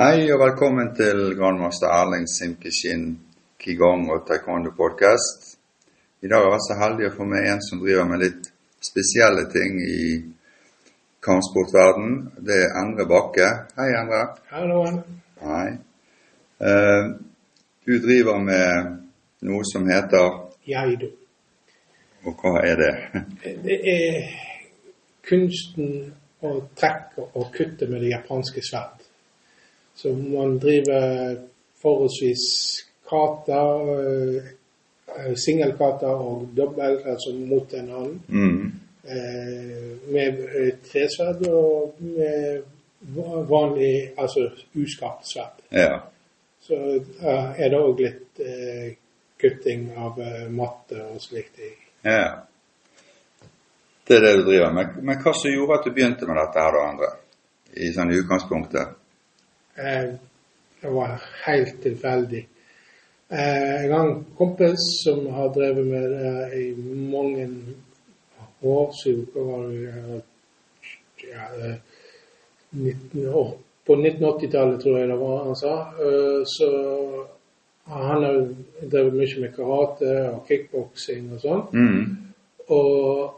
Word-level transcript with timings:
Hei 0.00 0.30
og 0.32 0.38
velkommen 0.40 0.94
til 0.96 1.34
grandmaster 1.36 1.90
Erling 1.92 2.22
Simkishin 2.24 3.02
Qigong 3.60 4.06
og 4.08 4.22
Taekwondo 4.28 4.70
podcast. 4.72 5.58
I 6.24 6.28
dag 6.30 6.38
har 6.38 6.46
jeg 6.46 6.52
vært 6.54 6.64
så 6.66 6.76
heldig 6.78 7.08
å 7.08 7.10
få 7.18 7.26
med 7.28 7.48
en 7.50 7.58
som 7.66 7.82
driver 7.82 8.06
med 8.08 8.22
litt 8.22 8.46
spesielle 8.80 9.42
ting 9.52 9.74
i 9.84 10.06
kampsportverden. 11.26 12.14
Det 12.48 12.56
er 12.62 12.72
Endre 12.80 13.04
Bakke. 13.10 13.48
Hei, 13.76 13.90
Endre. 13.98 14.22
Hallo. 14.54 14.78
Hei. 15.42 15.66
Uh, 16.64 17.12
du 17.84 17.92
driver 18.06 18.40
med 18.46 18.96
noe 19.50 19.68
som 19.68 19.84
heter 19.84 20.30
Jaido. 20.70 21.10
Og 22.24 22.40
hva 22.40 22.64
er 22.70 22.80
det? 22.86 22.96
Det 23.68 23.78
er 23.98 24.16
kunsten 25.28 25.92
å 26.40 26.56
trekke 26.72 27.28
og 27.34 27.52
kutte 27.52 27.92
med 27.92 28.00
det 28.00 28.14
japanske 28.14 28.64
sverd. 28.64 28.99
Så 29.94 30.12
man 30.14 30.58
driver 30.58 31.36
forholdsvis 31.82 32.44
kata, 33.10 33.62
eh, 34.00 35.34
singelkata 35.36 36.06
og 36.06 36.48
dobbel, 36.56 37.00
altså 37.04 37.32
mot 37.34 37.72
en 37.74 37.90
annen. 37.90 38.22
Mm. 38.28 38.72
eh, 39.04 40.12
Med 40.12 40.38
eh, 40.60 40.72
tresverd 40.92 41.46
og 41.48 41.94
med 42.00 42.62
vanlig, 43.48 44.10
altså 44.18 44.50
uskapt 44.74 45.26
sverd. 45.26 45.60
Ja. 45.70 46.00
Så 46.62 46.74
eh, 47.22 47.60
er 47.60 47.68
det 47.72 47.80
òg 47.80 48.00
litt 48.04 48.40
eh, 48.44 48.92
kutting 49.40 49.88
av 49.96 50.20
eh, 50.20 50.46
matte 50.52 51.00
og 51.10 51.20
slikt 51.20 51.58
i. 51.58 51.74
ja. 52.04 52.46
Det 54.10 54.16
er 54.16 54.24
det 54.24 54.30
du 54.40 54.48
driver 54.48 54.72
med. 54.74 54.94
Men 55.06 55.20
hva 55.22 55.30
som 55.38 55.52
gjorde 55.52 55.76
at 55.78 55.84
du 55.86 55.92
begynte 55.94 56.26
med 56.26 56.34
dette 56.40 56.58
her 56.58 56.74
da, 56.74 56.80
Andre? 56.90 57.10
I 57.78 57.92
sånn 57.94 58.10
utgangspunktet? 58.10 58.96
Eh, 59.80 60.10
Det 60.82 60.88
var 60.88 61.20
helt 61.44 61.82
tilfeldig. 61.82 62.46
En 63.28 63.82
Jeg 63.82 63.92
har 63.92 64.06
en 64.06 64.24
kompis 64.38 64.84
som 65.04 65.26
har 65.26 65.48
drevet 65.54 65.86
med 65.86 66.10
det 66.10 66.60
i 66.60 66.74
mange 67.12 67.48
år, 68.62 68.90
det 69.04 69.66
eh, 69.88 70.20
ja, 71.30 71.44
eh, 71.66 71.74
19 72.70 73.28
år. 73.28 73.52
På 73.86 73.96
1980-tallet, 73.96 74.80
tror 74.80 74.98
jeg 74.98 75.08
det 75.08 75.16
var 75.16 75.44
han 75.44 75.56
sa. 75.56 75.74
Eh, 75.80 76.42
Så 76.44 76.70
han 77.84 78.24
har 78.24 78.48
drevet 78.90 79.14
mye 79.14 79.40
med 79.40 79.54
karate 79.56 80.14
og 80.30 80.48
kickboksing 80.48 81.32
og 81.34 81.40
sånn. 81.42 81.62
Mm. 81.74 82.16
Og 82.68 83.34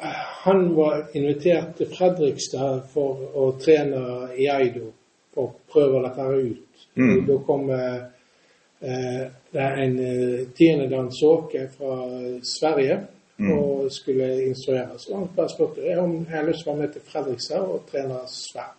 eh, 0.00 0.22
han 0.44 0.66
var 0.76 1.08
invitert 1.14 1.76
til 1.78 1.90
Fredrikstad 1.96 2.84
for 2.92 3.24
å 3.34 3.52
trene 3.62 4.34
i 4.36 4.48
Aido, 4.50 4.92
for 5.34 5.54
prøver 5.72 6.00
prøve 6.00 6.02
dette 6.08 6.50
ut. 6.50 6.84
Mm. 6.94 7.26
Da 7.26 7.38
kom 7.46 7.70
eh, 7.70 8.02
det 9.54 9.60
er 9.62 9.82
en 9.82 9.98
eh, 9.98 10.46
tiendedan 10.54 11.10
Såke 11.12 11.68
fra 11.78 11.98
Sverige 12.42 13.02
Mm. 13.36 13.58
og 13.58 13.92
skulle 13.92 14.46
instrueres. 14.46 15.06
Og 15.06 15.18
han 15.18 15.28
bare 15.36 15.48
spurte 15.48 15.98
om 15.98 16.26
jeg 16.30 16.38
har 16.38 16.46
lyst 16.46 16.62
til 16.62 16.68
å 16.68 16.74
være 16.74 16.82
med 16.82 16.92
til 16.92 17.02
Fredrikstad 17.08 17.70
og 17.74 17.80
trene 17.90 18.18
sverd. 18.30 18.76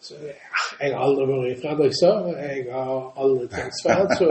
Så 0.00 0.14
ja, 0.22 0.60
jeg 0.80 0.92
har 0.94 1.02
aldri 1.02 1.26
vært 1.26 1.48
i 1.50 1.56
Fredrikstad, 1.64 2.28
jeg 2.36 2.66
har 2.70 3.08
aldri 3.24 3.48
trent 3.50 3.78
sverd, 3.80 4.12
så 4.18 4.28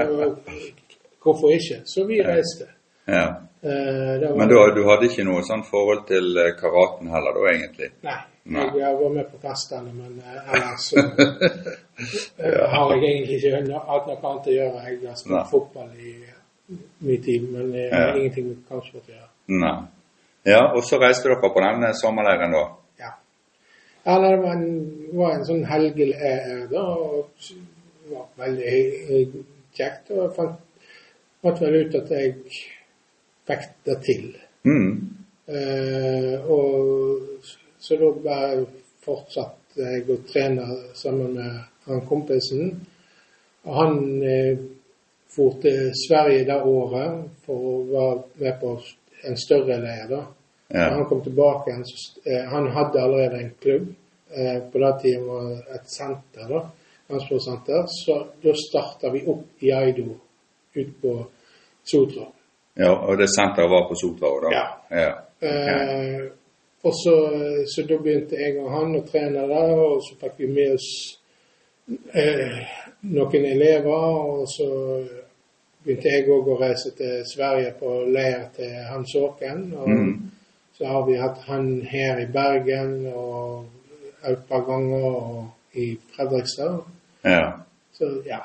hvorfor 1.23 1.51
ikke? 1.51 1.81
Så 1.85 2.05
vi 2.07 2.21
reiste. 2.23 2.69
Ja. 3.07 3.25
Eh, 3.65 4.21
var- 4.21 4.37
Men 4.37 4.49
da, 4.49 4.61
du 4.75 4.83
hadde 4.89 5.05
ikke 5.09 5.23
noe 5.25 5.41
sånn 5.45 5.63
forhold 5.65 6.05
til 6.07 6.37
eh, 6.37 6.51
karaten 6.59 7.09
heller 7.09 7.33
da, 7.37 7.45
egentlig? 7.53 7.91
Nei. 8.05 8.19
Nei. 8.45 8.65
Jeg 8.77 8.85
har 8.85 8.97
vært 8.99 9.13
med 9.15 9.29
på 9.31 9.39
festene, 9.41 9.93
men 9.93 10.19
eh, 10.21 10.53
ellers 10.53 10.83
så 10.91 11.01
ja. 12.45 12.67
har 12.69 12.91
jeg 12.93 13.03
egentlig 13.03 13.39
ikke 13.39 13.79
hatt 13.87 14.07
noe 14.07 14.17
annet 14.21 14.49
å 14.51 14.55
gjøre. 14.55 14.83
Jeg 14.89 15.07
har 15.09 15.15
spilt 15.17 15.35
Nei. 15.35 15.43
fotball 15.49 15.89
i 15.97 16.13
mye 17.07 17.21
tid, 17.25 17.47
men 17.53 17.71
har 17.73 18.07
Ja. 18.09 18.15
ingenting 18.19 18.47
med 18.51 18.59
kampsport 18.69 19.09
å 19.09 19.13
gjøre. 19.15 19.29
Nei. 19.47 19.75
Ja, 20.45 20.59
og 20.75 20.83
så 20.85 20.99
reiste 21.01 21.29
dere 21.29 21.41
på 21.41 21.61
denne 21.61 21.89
sommerleiren 21.97 22.53
da? 22.53 22.63
Ja. 23.01 23.11
Eller 24.05 24.35
det 24.35 24.43
var 24.43 24.53
en, 24.53 25.07
var 25.17 25.31
en 25.39 25.45
sånn 25.47 25.63
helgelære 25.65 26.67
da, 26.69 26.83
og 26.85 27.31
det 27.49 28.13
var 28.13 28.27
veldig 28.45 29.45
kjekt. 29.73 30.11
Og 30.11 30.21
jeg 30.21 30.35
fant, 30.37 30.59
fant 31.41 31.61
vel 31.65 31.79
ut 31.87 31.95
at 32.03 32.11
jeg 32.13 32.35
fikk 33.47 33.69
det 33.85 33.99
til. 34.05 34.25
Mm. 34.65 34.91
Eh, 35.45 36.49
og 36.49 37.51
så 37.79 37.97
da 38.01 38.11
bare 38.23 38.65
fortsatte 39.05 39.81
jeg 39.81 40.07
å 40.09 40.21
trene 40.25 40.65
sammen 40.97 41.35
med 41.37 41.59
han 41.85 42.05
kompisen. 42.09 42.71
Og 43.65 43.77
han 43.77 43.99
eh, 44.23 44.57
til 45.61 45.91
Sverige 45.99 46.45
det 46.47 46.61
året 46.63 47.25
for 47.45 47.69
å 47.71 47.75
være 47.89 48.19
med 48.39 48.59
på 48.61 48.71
en 49.27 49.37
større 49.37 49.77
leir. 49.83 50.07
da. 50.09 50.23
Ja. 50.67 50.89
Han 50.95 51.05
kom 51.05 51.21
tilbake 51.23 51.69
igjen, 51.69 51.83
eh, 52.25 52.45
Han 52.49 52.71
hadde 52.71 53.01
allerede 53.01 53.43
en 53.43 53.51
klubb. 53.61 53.93
Eh, 54.31 54.59
på 54.71 54.79
den 54.79 54.99
tiden 55.01 55.27
var 55.27 55.51
et 55.75 55.89
senter, 55.89 56.47
da. 56.49 56.69
Landsportsenter. 57.07 57.85
Så 57.87 58.27
da 58.41 58.53
starta 58.53 59.09
vi 59.09 59.25
opp 59.27 59.63
i 59.63 59.71
Aido 59.71 60.15
ute 60.73 60.91
på 61.01 61.25
Sotra. 61.83 62.25
Ja, 62.75 62.91
og 62.91 63.17
det 63.17 63.29
senteret 63.31 63.71
var 63.71 63.85
på 63.89 63.95
Sotra 63.99 64.31
da? 64.43 64.49
Ja. 64.55 64.65
ja. 65.01 65.13
Eh, 65.47 66.25
og 66.85 66.93
så, 66.93 67.13
så 67.71 67.83
da 67.89 67.97
begynte 67.97 68.37
jeg 68.37 68.57
og 68.61 68.69
han 68.71 68.95
å 68.99 69.03
trene 69.07 69.45
der, 69.49 69.71
og 69.79 70.01
så 70.05 70.17
fikk 70.21 70.35
vi 70.43 70.49
med 70.53 70.75
oss 70.75 70.89
eh, 72.13 72.59
noen 73.09 73.45
elever. 73.49 73.89
Og 73.89 74.45
så 74.49 74.67
begynte 75.85 76.11
jeg 76.13 76.27
òg 76.29 76.49
å 76.53 76.57
reise 76.59 76.91
til 76.97 77.23
Sverige 77.29 77.71
på 77.79 77.93
leir 78.13 78.47
til 78.55 78.73
Hans 78.91 79.15
Åken. 79.17 79.65
Og 79.77 79.89
Mm. 79.89 80.31
så 80.77 80.85
har 80.85 81.05
vi 81.07 81.15
hatt 81.17 81.39
han 81.47 81.81
her 81.87 82.19
i 82.19 82.27
Bergen 82.31 83.07
og 83.15 83.65
et 84.27 84.41
par 84.49 84.65
ganger 84.67 85.05
og 85.05 85.45
i 85.73 85.97
Fredrikstad. 86.15 86.81
ja. 87.23 87.51
Så 87.95 88.21
ja. 88.25 88.41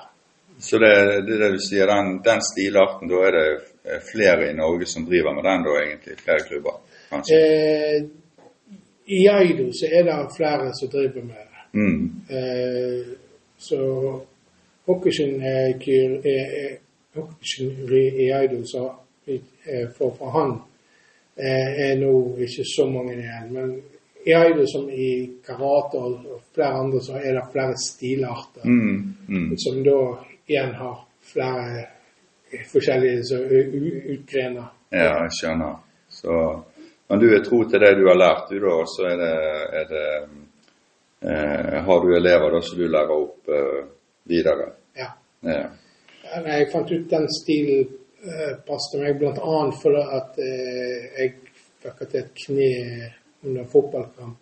Så 0.61 0.79
det, 0.79 0.95
det 1.27 1.35
er 1.35 1.39
det 1.41 1.53
du 1.53 1.59
sier, 1.59 1.87
den, 1.89 2.21
den 2.25 2.41
stilarten, 2.45 3.09
da 3.09 3.23
er 3.27 3.33
det 3.33 3.47
flere 4.13 4.51
i 4.51 4.55
Norge 4.55 4.87
som 4.87 5.07
driver 5.07 5.35
med 5.35 5.45
den 5.45 5.63
da, 5.65 5.77
egentlig? 5.83 6.19
Flere 6.19 6.41
klubber, 6.49 6.81
kanskje? 7.11 7.37
Eh, 7.37 8.03
I 9.11 9.27
Aido 9.29 9.73
så 9.73 9.87
er 9.93 10.03
det 10.07 10.19
flere 10.37 10.71
som 10.81 10.89
driver 10.93 11.23
med 11.25 11.41
det. 11.51 11.63
Mm. 11.73 12.05
Eh, 12.31 13.07
så 13.59 13.81
er 15.43 15.75
er- 16.25 16.53
er- 16.65 16.79
Hokkeshin 17.15 17.71
i 18.21 18.31
Aido, 18.31 18.63
så 18.65 18.93
vi 19.27 19.41
for, 19.99 20.15
for 20.19 20.31
han 20.31 20.51
eh, 21.37 21.91
er 21.91 21.97
nå 21.99 22.37
ikke 22.39 22.65
så 22.77 22.87
mange 22.91 23.13
igjen. 23.17 23.53
Men 23.53 23.83
i 24.27 24.31
Aido 24.33 24.65
som 24.67 24.89
i 24.91 25.31
karate 25.47 25.99
og 25.99 26.13
og 26.31 26.41
flere 26.55 26.79
andre, 26.85 27.01
så 27.03 27.13
er 27.19 27.33
det 27.35 27.43
flere 27.53 27.75
stilarter. 27.87 28.65
Mm. 28.65 29.15
Mm. 29.29 29.57
Som 29.59 29.83
da 29.85 29.99
igjen 30.49 30.75
har 30.75 31.07
flere 31.33 31.81
eh, 31.81 31.87
forskjellige 32.73 33.25
så, 33.25 33.39
utgrener. 34.15 34.71
Ja, 34.91 35.23
jeg 35.23 35.35
skjønner. 35.39 35.77
Så, 36.11 36.37
men 37.09 37.23
du 37.23 37.29
er 37.35 37.45
tro 37.45 37.63
til 37.65 37.83
det 37.83 37.93
du 37.99 38.07
har 38.09 38.19
lært, 38.19 38.51
du 38.51 38.59
da, 38.59 38.75
og 38.83 38.89
så 38.91 39.07
er 39.13 39.21
det, 39.21 39.35
er 39.81 39.87
det 39.93 40.07
eh, 41.23 41.77
Har 41.87 42.03
du 42.03 42.15
elever 42.17 42.57
da 42.57 42.63
som 42.67 42.79
du 42.79 42.89
lærer 42.89 43.15
opp 43.15 43.53
eh, 43.55 43.85
videre? 44.31 44.73
Ja. 44.99 45.13
Ja. 45.47 45.63
Ja, 46.25 46.43
nei, 46.43 46.59
Jeg 46.59 46.71
fant 46.73 46.91
ut 46.91 47.07
den 47.11 47.27
stilen 47.35 47.87
eh, 48.25 48.53
passet 48.67 49.01
meg 49.03 49.19
bl.a. 49.19 49.57
fordi 49.83 50.05
at 50.19 50.43
eh, 50.43 51.09
jeg 51.19 51.35
fikk 51.81 52.03
et 52.15 52.33
kne 52.45 52.71
under 53.47 53.67
fotballkamp. 53.73 54.37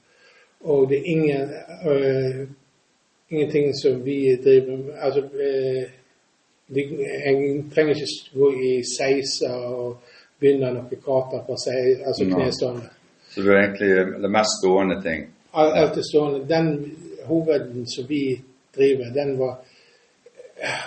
Og 0.61 0.89
det 0.91 0.99
er 0.99 1.11
ingen, 1.13 1.51
øh, 1.87 2.49
ingenting 3.31 3.73
som 3.79 4.05
vi 4.05 4.37
driver 4.44 4.77
med 4.77 4.94
Altså, 4.99 5.21
eh, 5.21 5.91
det, 6.75 6.85
jeg 7.00 7.65
trenger 7.75 7.94
ikke 7.94 8.38
gå 8.38 8.50
i 8.62 8.73
seiser 8.85 9.55
og 9.69 9.99
begynne 10.41 10.73
noe 10.75 10.99
kata 11.05 11.41
på 11.47 11.56
seg, 11.65 12.03
altså 12.06 12.25
knestående. 12.29 12.88
Så 13.31 13.43
det 13.43 13.53
er 13.55 13.62
egentlig 13.62 14.23
det 14.23 14.31
mest 14.31 14.55
stående 14.61 15.03
ting? 15.03 15.26
Alt, 15.55 15.75
Alt 15.81 15.94
det 15.94 16.05
stående. 16.06 16.44
Den 16.49 16.69
hoveden 17.29 17.87
som 17.87 18.05
vi 18.09 18.41
driver, 18.76 19.12
den 19.15 19.38
var 19.38 19.59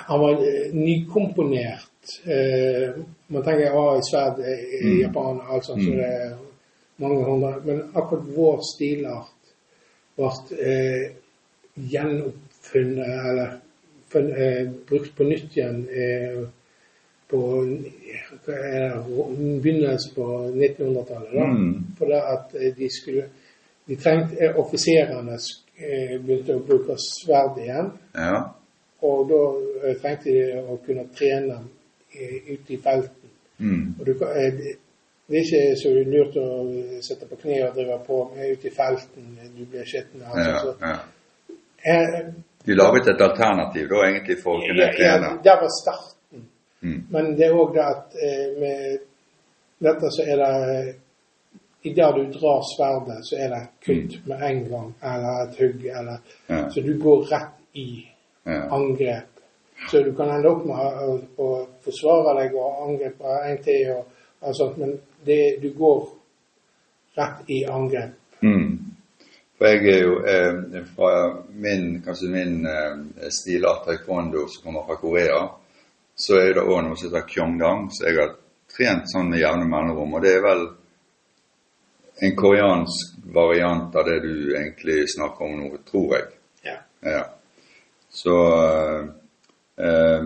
Han 0.07 0.19
var 0.19 0.33
nykomponert. 0.73 1.87
Eh, 2.25 2.89
man 3.27 3.43
tenker 3.43 3.71
ah, 3.71 3.93
i 3.97 4.01
sverd 4.03 4.39
i 4.43 4.83
Mm. 4.83 4.97
Japan, 5.01 5.39
alt 5.49 5.65
sånt, 5.65 5.83
så 5.83 5.89
Mm. 5.91 5.97
det 5.97 6.05
er 6.05 6.35
mange 6.97 7.23
hundre. 7.25 7.53
Men 7.65 7.81
akkurat 7.95 8.25
vår 8.35 8.59
stilart 8.75 9.31
ble 10.17 10.31
eh, 10.59 11.11
gjenoppfunnet, 11.75 13.29
eller 13.29 13.51
brukt 14.89 15.15
på 15.15 15.23
nytt 15.23 15.55
igjen 15.57 15.85
på 17.31 17.41
begynnelsen 19.61 20.15
på 20.15 20.25
1900-tallet. 20.53 21.33
da. 21.33 21.45
Mm. 21.45 21.83
For 21.97 22.13
at 22.13 22.51
de 22.77 22.89
skulle 22.89 23.23
De 23.85 23.95
trengte 23.95 24.35
eh, 24.39 24.59
Offiserene 24.59 25.35
eh, 25.75 26.19
begynte 26.21 26.55
å 26.55 26.61
bruke 26.63 26.95
sverd 27.01 27.57
igjen. 27.59 27.87
Ja. 28.13 28.37
Og 29.01 29.23
da 29.31 29.39
eh, 29.81 29.95
trengte 29.99 30.29
de 30.29 30.59
å 30.61 30.77
kunne 30.85 31.07
trene 31.17 31.57
ute 32.13 32.75
i 32.75 32.77
felten. 32.77 33.31
Mm. 33.57 33.95
Og 33.97 34.05
du, 34.05 34.13
det 34.21 35.39
er 35.39 35.41
ikke 35.41 35.63
så 35.81 35.95
lurt 35.97 36.37
å 36.39 36.47
sette 37.03 37.27
på 37.27 37.39
kne 37.41 37.57
og 37.65 37.75
drive 37.75 37.97
på 38.05 38.21
ute 38.37 38.69
i 38.69 38.75
felten. 38.75 39.33
Du 39.57 39.65
blir 39.65 39.87
skitten. 39.89 40.23
Altså, 40.29 40.75
Ja, 40.79 40.93
ja. 41.89 42.21
De 42.65 42.75
laget 42.75 43.07
et 43.07 43.21
alternativ 43.21 43.87
da 43.89 44.01
egentlig 44.07 44.37
for 44.43 44.59
å 44.59 44.65
kunne 44.65 44.89
ja, 44.97 45.15
ja, 45.17 45.31
det 45.43 45.55
var 45.61 45.71
starten. 45.81 46.43
Mm. 46.81 46.99
Men 47.13 47.31
det 47.37 47.47
er 47.47 47.55
òg 47.57 47.73
det 47.73 47.85
at 47.85 48.19
eh, 48.21 48.45
med 48.61 49.07
dette 49.81 50.11
så 50.13 50.25
er 50.29 50.43
det 50.43 50.95
I 51.81 51.93
det 51.97 52.07
du 52.13 52.23
drar 52.37 52.61
sverdet, 52.75 53.23
så 53.25 53.39
er 53.41 53.49
det 53.49 53.61
kutt 53.81 54.11
kutt 54.13 54.27
med 54.29 54.41
en 54.45 54.59
gang, 54.69 54.89
eller 55.01 55.47
et 55.47 55.55
hugg, 55.57 55.85
eller 55.89 56.17
Ja. 56.47 56.69
Så 56.69 56.81
du 56.85 56.93
går 57.01 57.23
rett 57.31 57.57
i 57.73 58.07
Ja. 58.45 58.67
angrep. 58.69 59.27
Så 59.89 60.03
du 60.03 60.13
kan 60.15 60.29
ende 60.29 60.49
opp 60.49 60.65
med 60.65 60.77
å, 60.77 61.15
å 61.37 61.47
forsvare 61.81 62.35
deg 62.37 62.53
og 62.53 62.83
angripe 62.87 63.37
en 63.45 63.57
til, 63.65 63.95
og, 63.95 64.05
og 64.41 64.55
sånt, 64.55 64.77
men 64.77 64.99
det, 65.25 65.57
du 65.61 65.71
går 65.73 66.07
rett 67.17 67.49
i 67.49 67.63
angrep. 67.65 68.13
For 69.61 69.69
jeg 69.69 69.91
er 69.93 69.99
jo 70.01 70.13
eh, 70.25 70.85
fra 70.95 71.09
min, 71.53 71.99
kanskje 72.01 72.31
min 72.33 72.63
eh, 72.65 73.27
stilart 73.29 73.83
taekwondo 73.85 74.47
som 74.49 74.63
kommer 74.65 74.87
fra 74.87 74.95
Korea, 74.97 75.43
så 76.17 76.39
er 76.41 76.55
det 76.57 76.63
òg 76.65 76.79
noe 76.81 76.97
som 76.97 77.11
heter 77.11 77.27
kyongdang, 77.29 77.83
så 77.93 78.07
jeg 78.07 78.17
har 78.17 78.31
trent 78.73 79.11
sånn 79.11 79.29
med 79.29 79.43
jevne 79.43 79.67
mellomrom. 79.69 80.15
Og 80.17 80.25
det 80.25 80.31
er 80.33 80.41
vel 80.47 80.63
en 82.25 82.35
koreansk 82.41 83.21
variant 83.37 83.95
av 84.01 84.09
det 84.09 84.17
du 84.25 84.33
egentlig 84.55 85.05
snakker 85.13 85.45
om 85.45 85.55
nå, 85.59 85.69
tror 85.85 86.17
jeg. 86.17 86.27
Ja. 86.65 86.75
Ja. 87.05 87.23
Så 88.09 88.35
eh, 88.65 89.05
eh, 89.85 90.25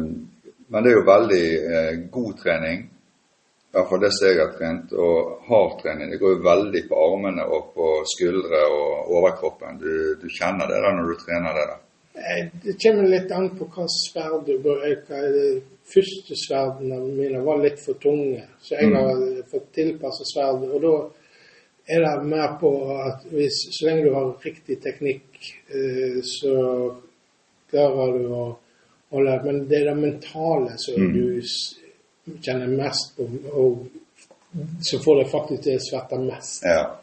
Men 0.67 0.83
det 0.83 0.91
er 0.91 0.95
jo 0.95 1.05
veldig 1.11 1.45
eh, 1.75 1.93
god 2.11 2.39
trening. 2.39 2.85
I 2.87 3.75
hvert 3.75 3.91
fall 3.91 4.01
det 4.01 4.15
som 4.15 4.31
jeg 4.31 4.39
har 4.39 4.55
trent. 4.55 4.95
Og 4.95 5.49
hard 5.51 5.75
trening. 5.83 6.15
Det 6.15 6.23
går 6.23 6.37
jo 6.37 6.43
veldig 6.47 6.87
på 6.87 7.04
armene 7.15 7.43
og 7.47 7.73
på 7.73 7.89
skuldre 8.11 8.61
og 8.71 9.09
overkroppen. 9.17 9.79
Du, 9.81 10.15
du 10.21 10.27
kjenner 10.29 10.67
det 10.69 10.81
da 10.83 10.91
når 10.95 11.09
du 11.11 11.15
trener 11.23 11.53
det. 11.57 11.65
da. 11.71 11.77
Det 12.63 12.77
kommer 12.79 13.09
litt 13.11 13.31
an 13.35 13.49
på 13.57 13.65
hva 13.73 13.85
sverd 13.91 14.45
du 14.47 14.53
bruker. 14.63 15.25
De 15.35 15.47
første 15.91 16.35
sverdene 16.39 16.99
mine 17.17 17.41
var 17.43 17.59
litt 17.63 17.79
for 17.83 17.93
tunge, 18.01 18.43
så 18.63 18.75
jeg 18.79 18.89
Mm. 18.89 18.95
har 18.95 19.43
fått 19.51 19.71
tilpasset 19.75 20.27
sverd. 20.31 20.63
Og 20.71 20.81
da 20.81 20.93
er 21.87 22.01
det 22.05 22.23
mer 22.25 22.55
på 22.59 22.71
at 22.95 23.25
hvis, 23.31 23.59
så 23.75 23.85
lenge 23.89 24.05
du 24.07 24.13
har 24.15 24.31
riktig 24.45 24.79
teknikk, 24.81 25.27
eh, 25.69 26.21
så 26.23 26.95
klarer 27.69 28.17
du 28.19 28.29
å 28.33 28.45
holde 29.11 29.43
Men 29.43 29.67
det 29.67 29.81
er 29.81 29.93
det 29.93 29.97
mentale 30.01 30.77
som 30.77 30.95
Mm. 30.95 31.13
du 31.13 31.41
kjenner 32.41 32.67
mest 32.67 33.15
på, 33.17 33.27
og 33.53 33.87
som 34.81 34.99
får 34.99 35.15
deg 35.23 35.31
faktisk 35.31 35.63
til 35.63 35.75
å 35.77 35.83
svette 35.83 36.19
mest. 36.19 36.63
Ja. 36.63 36.95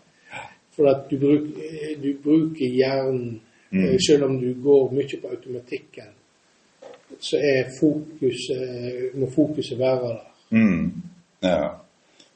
For 0.77 0.89
at 0.89 1.11
du, 1.11 1.19
bruk, 1.21 1.51
eh, 1.59 1.97
du 2.03 2.15
bruker 2.25 2.67
hjernen, 2.69 3.41
Mm. 3.73 3.85
eh, 3.85 3.97
selv 4.07 4.25
om 4.27 4.35
du 4.41 4.51
går 4.63 4.91
mye 4.93 5.17
på 5.23 5.29
automatikken, 5.33 6.11
så 7.21 7.37
fokuset, 7.81 9.15
må 9.15 9.29
fokuset 9.35 9.79
være 9.79 10.09
der. 10.09 10.21
Mm. 10.51 10.93
ja. 11.43 11.69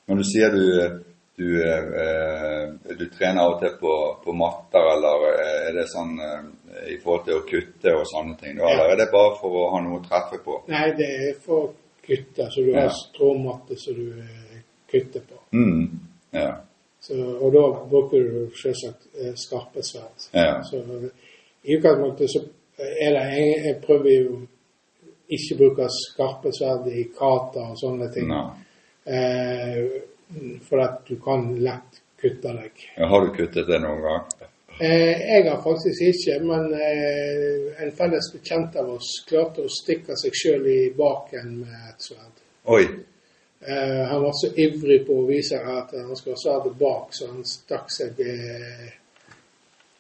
Når 0.09 0.15
du 0.17 0.23
sier 0.25 0.51
du, 0.51 0.63
du, 1.39 1.49
eh, 1.63 2.97
du 2.99 3.05
trener 3.19 3.41
av 3.43 3.55
og 3.55 3.61
til 3.61 3.75
på, 3.81 3.93
på 4.25 4.33
matter, 4.33 4.87
eller 4.95 5.27
er 5.69 5.73
det 5.77 5.89
sånn 5.93 6.15
eh, 6.23 6.93
i 6.95 6.99
forhold 7.03 7.25
til 7.27 7.37
å 7.41 7.45
kutte 7.49 7.95
og 7.99 8.07
sånne 8.13 8.37
ting? 8.41 8.57
Ja. 8.61 8.71
Eller 8.73 8.93
er 8.95 9.01
det 9.03 9.11
bare 9.13 9.35
for 9.41 9.59
å 9.61 9.67
ha 9.75 9.83
noe 9.85 10.01
å 10.01 10.05
treffe 10.07 10.39
på? 10.45 10.61
Nei, 10.73 10.87
det 10.99 11.11
er 11.29 11.35
for 11.45 11.67
å 11.67 11.73
kutte. 12.07 12.49
så 12.51 12.63
du 12.65 12.71
Ja. 12.73 12.87
har 12.87 12.95
stråmatte 12.97 13.77
som 13.77 13.95
du 13.95 14.09
eh, 14.23 14.63
kutter 14.93 15.21
på. 15.21 15.43
Mm. 15.53 15.91
Ja. 16.33 16.55
Så, 17.07 17.15
og 17.15 17.53
da 17.55 17.63
bruker 17.87 18.25
du 18.27 18.57
selvsagt 18.59 19.07
eh, 19.15 19.35
skarpe 19.39 19.85
sverd. 19.87 20.29
Ja. 20.35 20.59
Så 20.67 20.83
i 21.63 21.77
utgangspunktet 21.77 22.33
så 22.33 22.43
er 22.83 23.15
det 23.15 23.25
jeg, 23.31 23.53
jeg 23.67 23.77
prøver 23.85 24.11
jo 24.11 24.41
ikke 25.37 25.55
å 25.55 25.61
bruke 25.61 25.87
skarpe 25.95 26.53
sverd 26.55 26.91
i 26.91 27.07
kata 27.15 27.71
og 27.71 27.79
sånne 27.79 28.11
ting. 28.15 28.29
No. 28.31 28.43
Eh, 29.07 30.03
for 30.67 30.83
at 30.83 31.07
du 31.07 31.17
kan 31.23 31.53
lett 31.63 32.03
kutte 32.21 32.55
deg. 32.59 32.87
Ja, 32.97 33.07
Har 33.07 33.27
du 33.27 33.33
kuttet 33.37 33.69
det 33.71 33.81
noen 33.83 34.03
gang? 34.03 34.47
Eh, 34.81 35.21
jeg 35.23 35.45
har 35.49 35.61
faktisk 35.63 36.03
ikke, 36.11 36.41
men 36.45 36.73
eh, 36.75 37.83
en 37.85 37.93
felles 37.97 38.33
bekjent 38.35 38.77
av 38.77 38.91
oss 38.99 39.13
klarte 39.29 39.65
å 39.65 39.73
stikke 39.73 40.19
seg 40.19 40.35
sjøl 40.37 40.67
i 40.69 40.81
baken 40.97 41.61
med 41.63 41.93
et 41.93 42.11
sverd. 42.11 42.43
Oi. 42.75 42.83
Eh, 43.61 44.05
han 44.09 44.23
var 44.23 44.33
så 44.35 44.53
ivrig 44.61 45.07
på 45.07 45.17
å 45.21 45.27
vise 45.27 45.59
at 45.59 45.95
han 45.97 46.17
skulle 46.17 46.37
ha 46.45 46.63
det 46.65 46.75
bak, 46.79 47.09
så 47.17 47.31
han 47.31 47.45
stakk 47.49 47.91
seg 47.93 48.21
eh, 48.21 48.89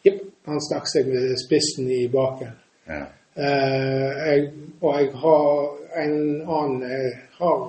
Jepp, 0.07 0.21
han 0.47 0.61
stakk 0.63 0.87
seg 0.87 1.09
med 1.11 1.33
spissen 1.41 1.89
i 1.91 2.05
baken. 2.13 2.53
Ja. 2.87 3.01
Eh, 3.35 4.21
jeg, 4.29 4.45
og 4.79 5.01
jeg 5.01 5.09
har 5.23 5.57
en 6.05 6.19
annen 6.45 6.85
Jeg 6.87 7.17
har 7.41 7.65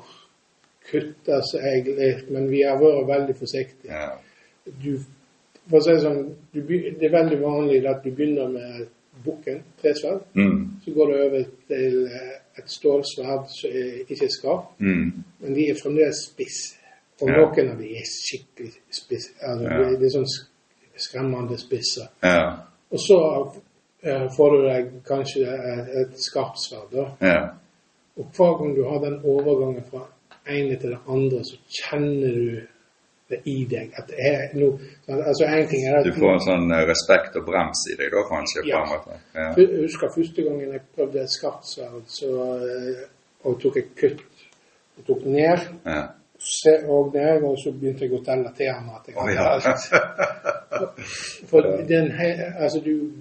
kutta 0.88 1.40
seg 1.44 1.90
litt, 1.98 2.28
men 2.32 2.46
vi 2.52 2.62
har 2.64 2.78
vært 2.80 3.08
veldig 3.10 3.38
forsiktige. 3.40 3.92
ja. 3.92 4.12
du, 4.84 5.00
for 5.68 5.80
å 5.80 5.84
si 5.84 5.96
det 5.96 6.04
sånn, 6.04 6.22
du, 6.54 6.62
det 6.62 7.08
er 7.08 7.16
veldig 7.16 7.40
vanlig 7.42 7.82
at 7.90 8.04
du 8.04 8.12
begynner 8.12 8.52
med 8.52 8.86
bukken, 9.26 9.64
tresverd. 9.82 10.22
Mm. 10.38 10.62
Så 10.84 10.94
går 10.96 11.12
du 11.12 11.16
over 11.26 11.50
til 11.68 11.98
eh, 12.06 12.36
et 12.58 12.70
stålsverd 12.72 13.46
som 13.54 13.70
er 13.70 14.04
i 14.10 14.30
skarpt, 14.30 14.80
Mm. 14.80 15.24
men 15.40 15.54
de 15.56 15.70
er 15.70 15.76
fremdeles 15.84 16.24
spisse. 16.32 16.76
Og 17.22 17.30
Ja. 17.30 17.36
noen 17.38 17.70
av 17.72 17.78
de 17.80 17.88
er 17.98 18.06
skikkelig 18.06 18.74
spisse. 18.92 19.30
Altså, 19.42 19.64
Ja. 19.66 19.90
det, 19.90 20.06
er 20.06 20.10
sånn 20.18 20.28
skremmende 20.98 21.58
spisse. 21.58 22.02
Ja. 22.24 22.52
Og 22.92 23.00
så 23.00 23.18
uh, 24.06 24.28
får 24.38 24.50
du 24.56 24.68
deg 24.68 24.92
kanskje 25.06 25.42
et, 25.48 25.88
et 26.02 26.20
skarpt 26.20 26.58
sverd. 26.68 26.94
Ja. 27.22 27.50
Og 28.18 28.26
hver 28.36 28.58
gang 28.58 28.76
du 28.76 28.84
har 28.90 29.00
den 29.00 29.20
overgangen 29.24 29.84
fra 29.92 30.08
ene 30.50 30.78
til 30.80 30.90
det 30.90 31.00
andre, 31.08 31.44
så 31.44 31.58
kjenner 31.82 32.34
du 32.34 32.62
i 33.44 33.66
deg. 33.70 33.90
At 34.00 34.12
er 34.18 34.54
noe 34.56 34.78
sånn, 35.06 35.22
Altså, 35.24 35.46
en 35.46 35.68
ting 35.68 35.88
er 35.88 35.98
at 36.00 36.06
Du 36.06 36.14
får 36.16 36.34
en 36.34 36.44
sånn 36.46 36.72
eh, 36.72 36.84
respekt 36.88 37.36
og 37.36 37.46
brems 37.50 37.82
i 37.92 37.98
deg 38.00 38.12
da, 38.14 38.22
kanskje? 38.30 38.64
Ja. 38.70 38.84
Ja. 39.36 39.48
Jeg 39.58 39.82
husker 39.84 40.14
første 40.16 40.46
gangen 40.46 40.72
jeg 40.78 40.82
prøvde 40.96 41.22
et 41.26 41.34
skarpt 41.36 41.68
sverd, 41.68 42.06
så 42.08 42.32
eh, 42.62 43.02
og 43.44 43.60
tok 43.62 43.78
et 43.84 43.92
kutt 44.00 44.24
og 44.98 45.06
tok 45.10 45.26
ned, 45.26 45.60
Ja. 45.86 46.04
se, 46.40 46.74
og 46.88 47.14
ned, 47.14 47.44
og 47.44 47.58
så 47.62 47.72
begynte 47.72 48.06
jeg 48.08 48.14
å 48.18 48.24
telle 48.26 48.50
til 48.58 48.72
ham 48.74 48.90
at 48.96 49.08
jeg 49.08 49.16
hadde 49.18 49.34
ja. 49.36 49.50
alt. 49.54 50.88
For 51.52 51.62
den 51.88 52.12
he- 52.12 52.54
Altså, 52.64 52.80
du 52.86 53.12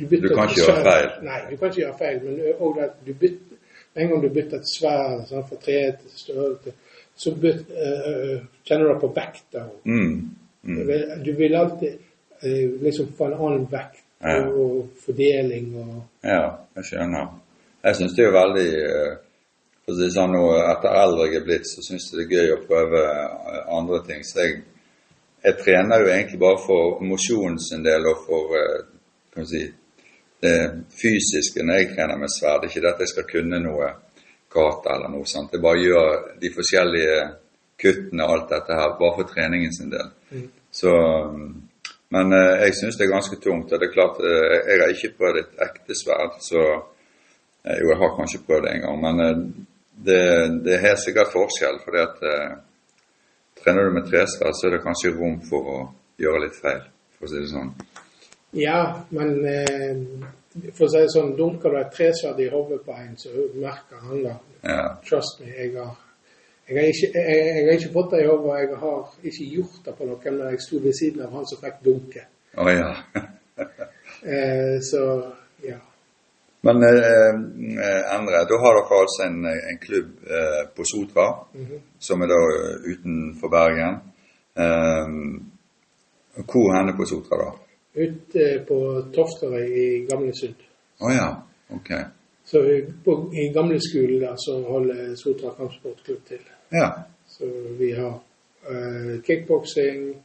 Du, 0.00 0.06
Du 0.16 0.28
kan 0.34 0.48
ikke 0.48 0.62
gjøre 0.64 0.82
feil. 0.84 1.08
Nei, 1.26 1.40
du 1.50 1.56
kan 1.56 1.68
ikke 1.68 1.80
gjøre 1.82 1.98
feil, 1.98 2.20
men 2.24 2.38
også 2.58 2.80
at 2.86 2.94
du 3.06 3.12
bytter 3.12 3.56
en 4.00 4.08
gang 4.08 4.22
du 4.22 4.28
bytter 4.32 4.56
et 4.62 4.68
sverd 4.70 5.26
sånn, 5.28 5.42
fra 5.48 5.56
tre 5.60 5.78
til 6.00 6.10
størrelse, 6.16 6.72
så 7.20 7.32
byt, 7.36 7.66
eh, 7.70 8.36
kjenner 8.64 8.86
du 8.86 8.92
deg 8.94 9.00
på 9.02 9.10
vekta. 9.16 9.64
Mm. 9.84 10.14
Mm. 10.62 10.78
Du 11.24 11.32
vil 11.36 11.56
alltid 11.56 11.98
eh, 12.42 12.70
liksom 12.84 13.12
få 13.18 13.26
en 13.30 13.34
annen 13.40 13.66
vekt 13.72 14.06
Ja. 14.20 14.42
og, 14.52 14.88
fordeling 15.00 15.70
og 15.80 16.02
Ja, 16.24 16.58
jeg 16.76 16.84
skjønner. 16.84 17.30
Jeg 17.84 17.96
syns 17.96 18.12
det 18.16 18.26
er 18.26 18.34
veldig 18.34 18.66
eh, 18.84 19.14
For 19.86 19.94
å 19.94 19.96
si 19.96 20.08
sånn 20.12 20.34
nå, 20.36 20.42
etter 20.60 20.96
eldre 21.02 21.28
jeg 21.30 21.38
er 21.40 21.46
blitt, 21.46 21.68
så 21.68 21.80
syns 21.82 22.10
jeg 22.10 22.18
det 22.18 22.26
er 22.26 22.34
gøy 22.36 22.52
å 22.54 22.58
prøve 22.68 23.00
eh, 23.00 23.62
andre 23.78 24.02
ting. 24.08 24.20
Så 24.28 24.42
jeg, 24.44 24.58
jeg 25.44 25.56
trener 25.64 26.04
jo 26.04 26.10
egentlig 26.12 26.40
bare 26.40 26.60
for 26.66 27.00
mosjonen 27.04 27.56
sin 27.64 27.84
del 27.84 28.04
og 28.12 28.20
for 28.26 28.56
eh, 28.60 28.82
kan 29.32 29.48
vi 29.48 29.48
si, 29.54 29.62
det 30.44 30.54
fysiske 31.00 31.64
når 31.64 31.80
jeg 31.80 31.90
trener 31.94 32.20
med 32.20 32.32
sverd. 32.36 32.68
Ikke 32.68 32.84
det 32.84 32.92
at 32.92 33.00
jeg 33.04 33.12
skal 33.14 33.28
kunne 33.32 33.60
noe 33.64 33.88
kata 34.50 34.94
eller 34.94 35.12
noe 35.12 35.26
sånt. 35.28 35.52
Det 35.52 35.62
bare 35.62 35.82
gjør 35.84 36.14
de 36.42 36.52
forskjellige 36.54 37.18
kuttene 37.80 38.26
og 38.26 38.36
alt 38.36 38.54
dette 38.54 38.78
her 38.80 38.94
bare 38.98 39.16
for 39.18 39.30
treningen 39.30 39.74
sin 39.74 39.92
del. 39.92 40.08
Så, 40.70 40.92
mm, 41.34 41.50
men 42.14 42.34
eh, 42.36 42.64
jeg 42.66 42.76
syns 42.78 42.98
det 42.98 43.06
er 43.06 43.14
ganske 43.14 43.38
tungt. 43.42 43.72
og 43.72 43.80
det 43.80 43.88
er 43.88 43.94
klart, 43.94 44.20
eh, 44.20 44.56
Jeg 44.68 44.80
har 44.80 44.94
ikke 44.94 45.16
prøvd 45.18 45.38
et 45.38 45.62
ekte 45.66 45.96
sverd, 45.98 46.38
så 46.40 46.62
eh, 47.64 47.76
Jo, 47.80 47.90
jeg 47.92 48.00
har 48.02 48.16
kanskje 48.16 48.44
prøvd 48.46 48.66
det 48.66 48.74
en 48.74 48.84
gang, 48.86 49.00
men 49.06 49.16
det, 50.06 50.20
det 50.64 50.74
er 50.74 50.86
helt 50.88 51.04
sikkert 51.04 51.32
forskjell. 51.32 51.80
fordi 51.84 52.02
at 52.08 52.16
Trener 53.60 53.84
du 53.84 53.90
med 53.92 54.06
tresverd, 54.08 54.54
så 54.56 54.66
er 54.66 54.76
det 54.76 54.84
kanskje 54.84 55.12
rom 55.12 55.40
for 55.44 55.66
å 55.68 55.80
gjøre 56.16 56.46
litt 56.46 56.56
feil, 56.56 56.80
for 57.18 57.26
å 57.26 57.28
si 57.28 57.42
det 57.42 57.50
sånn. 57.50 57.74
Ja, 58.56 58.78
men 59.12 59.34
for 60.50 60.86
å 60.86 60.90
si 60.90 61.00
det 61.00 61.10
sånn, 61.14 61.34
dunker 61.38 61.72
du 61.72 61.78
et 61.80 61.92
tresverd 61.94 62.40
i 62.42 62.48
hodet 62.50 62.80
på 62.86 62.94
en, 62.96 63.12
så 63.18 63.32
merker 63.54 64.06
han 64.06 64.24
det. 64.24 64.36
Ja. 64.64 64.86
Trust 65.06 65.42
me, 65.42 65.50
jeg 65.54 65.74
har 65.76 65.92
jeg 66.70 66.78
har, 66.78 66.88
ikke, 66.92 67.08
jeg, 67.18 67.38
jeg 67.46 67.66
har 67.66 67.78
ikke 67.80 67.92
fått 67.96 68.12
det 68.14 68.18
i 68.22 68.26
hodet, 68.28 68.58
jeg 68.60 68.76
har 68.78 69.14
ikke 69.26 69.46
gjort 69.56 69.78
det 69.86 69.94
på 69.98 70.06
noen, 70.06 70.34
men 70.36 70.52
jeg 70.52 70.60
sto 70.62 70.78
ved 70.84 70.94
siden 70.94 71.24
av 71.24 71.32
han 71.34 71.46
som 71.50 71.58
fikk 71.64 71.80
dunke. 71.86 72.26
Oh, 72.58 72.70
ja. 72.70 72.92
Eh, 74.20 74.76
så 74.84 75.00
ja. 75.64 75.78
Men 76.68 76.82
eh, 76.84 77.36
Endre, 78.12 78.42
da 78.44 78.58
har 78.60 78.76
dere 78.76 78.98
altså 78.98 79.22
en, 79.24 79.46
en 79.48 79.78
klubb 79.80 80.10
eh, 80.28 80.58
på 80.76 80.84
Sotra, 80.84 81.24
som 81.96 82.20
er 82.20 82.28
da 82.28 82.40
utenfor 82.84 83.52
Bergen. 83.54 83.96
Eh, 84.60 85.14
hvor 86.44 86.74
henne 86.76 86.92
på 86.98 87.08
Sotra, 87.08 87.40
da? 87.40 87.69
Ute 87.94 88.64
på 88.68 88.80
Tofterøy 89.14 89.66
i 89.66 89.86
Gamlesund. 90.06 90.54
Å 91.00 91.10
ja, 91.10 91.28
ok. 91.74 91.90
Så 92.44 92.62
vi- 92.62 92.86
på, 93.04 93.30
i 93.34 93.48
gamleskolen 93.54 94.20
der 94.20 94.34
så 94.36 94.62
holder 94.62 95.14
Sotra 95.16 95.50
kampsportklubb 95.56 96.24
til. 96.28 96.38
Ja. 96.72 96.92
Så 97.26 97.46
vi 97.78 97.92
har 97.92 98.20
uh, 98.70 99.20
kickboksing, 99.22 100.22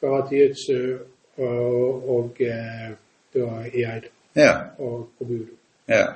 karate-jutsu 0.00 0.98
og, 1.36 2.08
og 2.08 2.36
har 2.38 2.96
da 3.34 3.46
iaido 3.66 4.08
ja. 4.34 4.52
og 4.78 5.08
kobudo. 5.18 5.54
Ja. 5.88 6.06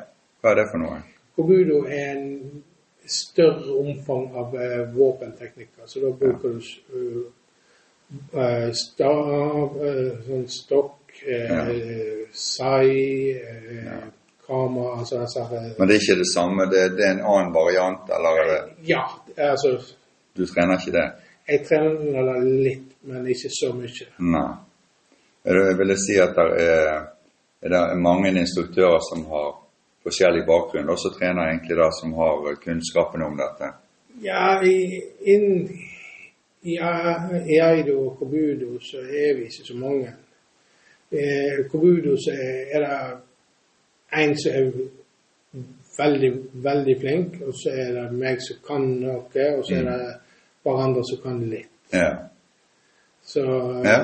Hva 0.40 0.50
er 0.50 0.60
det 0.60 0.68
for 0.70 0.82
noe? 0.82 1.00
Kobudo 1.36 1.82
er 1.86 2.12
en 2.16 2.62
større 3.06 3.74
omfang 3.80 4.30
av 4.36 4.54
uh, 4.54 4.94
våpenteknikker, 4.94 5.86
så 5.86 6.00
da 6.00 6.10
bruker 6.10 6.48
du 6.48 6.58
uh, 6.58 7.00
uh, 7.00 7.26
stav, 8.76 9.76
uh, 9.76 10.14
sånn 10.26 10.46
stokk, 10.52 11.18
ja. 11.28 11.64
sai, 12.32 13.34
uh, 13.36 14.08
kama, 14.46 14.90
altså 15.00 15.44
her 15.50 15.74
Men 15.78 15.88
det 15.88 15.98
er 15.98 16.02
ikke 16.02 16.20
det 16.22 16.30
samme, 16.32 16.68
det, 16.72 16.84
det 16.96 17.04
er 17.04 17.16
en 17.18 17.24
annen 17.26 17.54
variant, 17.54 18.08
eller 18.16 18.42
er 18.42 18.52
det, 18.52 18.60
Ja, 18.88 19.04
altså 19.36 19.76
du 20.38 20.46
trener 20.46 20.78
ikke 20.78 20.94
det? 20.94 21.06
Jeg 21.48 21.64
trener 21.66 22.26
det 22.28 22.40
litt, 22.46 22.90
men 23.10 23.26
ikke 23.26 23.50
så 23.50 23.72
mye. 23.74 24.08
Nei. 24.22 24.48
Jeg 25.48 25.78
vil 25.80 25.94
si 25.98 26.18
at 26.20 26.36
det 26.36 26.46
er, 26.62 27.06
er 27.64 27.72
det 27.72 27.82
mange 28.04 28.30
instruktører 28.36 29.00
som 29.08 29.24
har 29.32 29.48
forskjellig 30.06 30.44
bakgrunn, 30.46 30.90
og 30.92 31.00
som 31.00 31.14
trener 31.16 31.50
egentlig 31.50 31.78
det 31.80 31.88
som 31.98 32.12
har 32.20 32.60
kunnskapen 32.62 33.24
om 33.26 33.38
dette. 33.40 33.72
Ja, 34.22 34.58
i, 34.62 35.00
inn, 35.32 35.66
i, 36.62 36.76
A- 36.78 37.42
i 37.46 37.58
Eido 37.62 37.98
og 38.06 38.16
Kobudo 38.18 38.78
så 38.82 38.98
er 39.04 39.34
vi 39.36 39.42
ikke 39.48 39.66
så 39.66 39.76
mange. 39.76 40.12
I 41.12 41.62
Kobudo 41.70 42.16
så 42.20 42.32
er, 42.74 42.80
det 42.84 44.22
en 44.22 44.34
som 44.38 44.52
er 44.52 44.72
veldig, 45.98 46.32
veldig 46.52 46.96
flink, 47.00 47.36
og 47.46 47.54
så 47.62 47.70
er 47.74 47.92
det 47.96 48.06
meg 48.18 48.40
som 48.44 48.58
kan 48.66 48.84
noe, 49.00 49.22
og 49.58 49.64
så 49.66 49.74
er 49.78 49.86
det 49.88 50.00
hverandre 50.66 51.02
som 51.08 51.22
kan 51.22 51.38
litt. 51.50 51.70
Ja. 51.92 52.10
Så 53.24 53.42
Ja. 53.84 53.98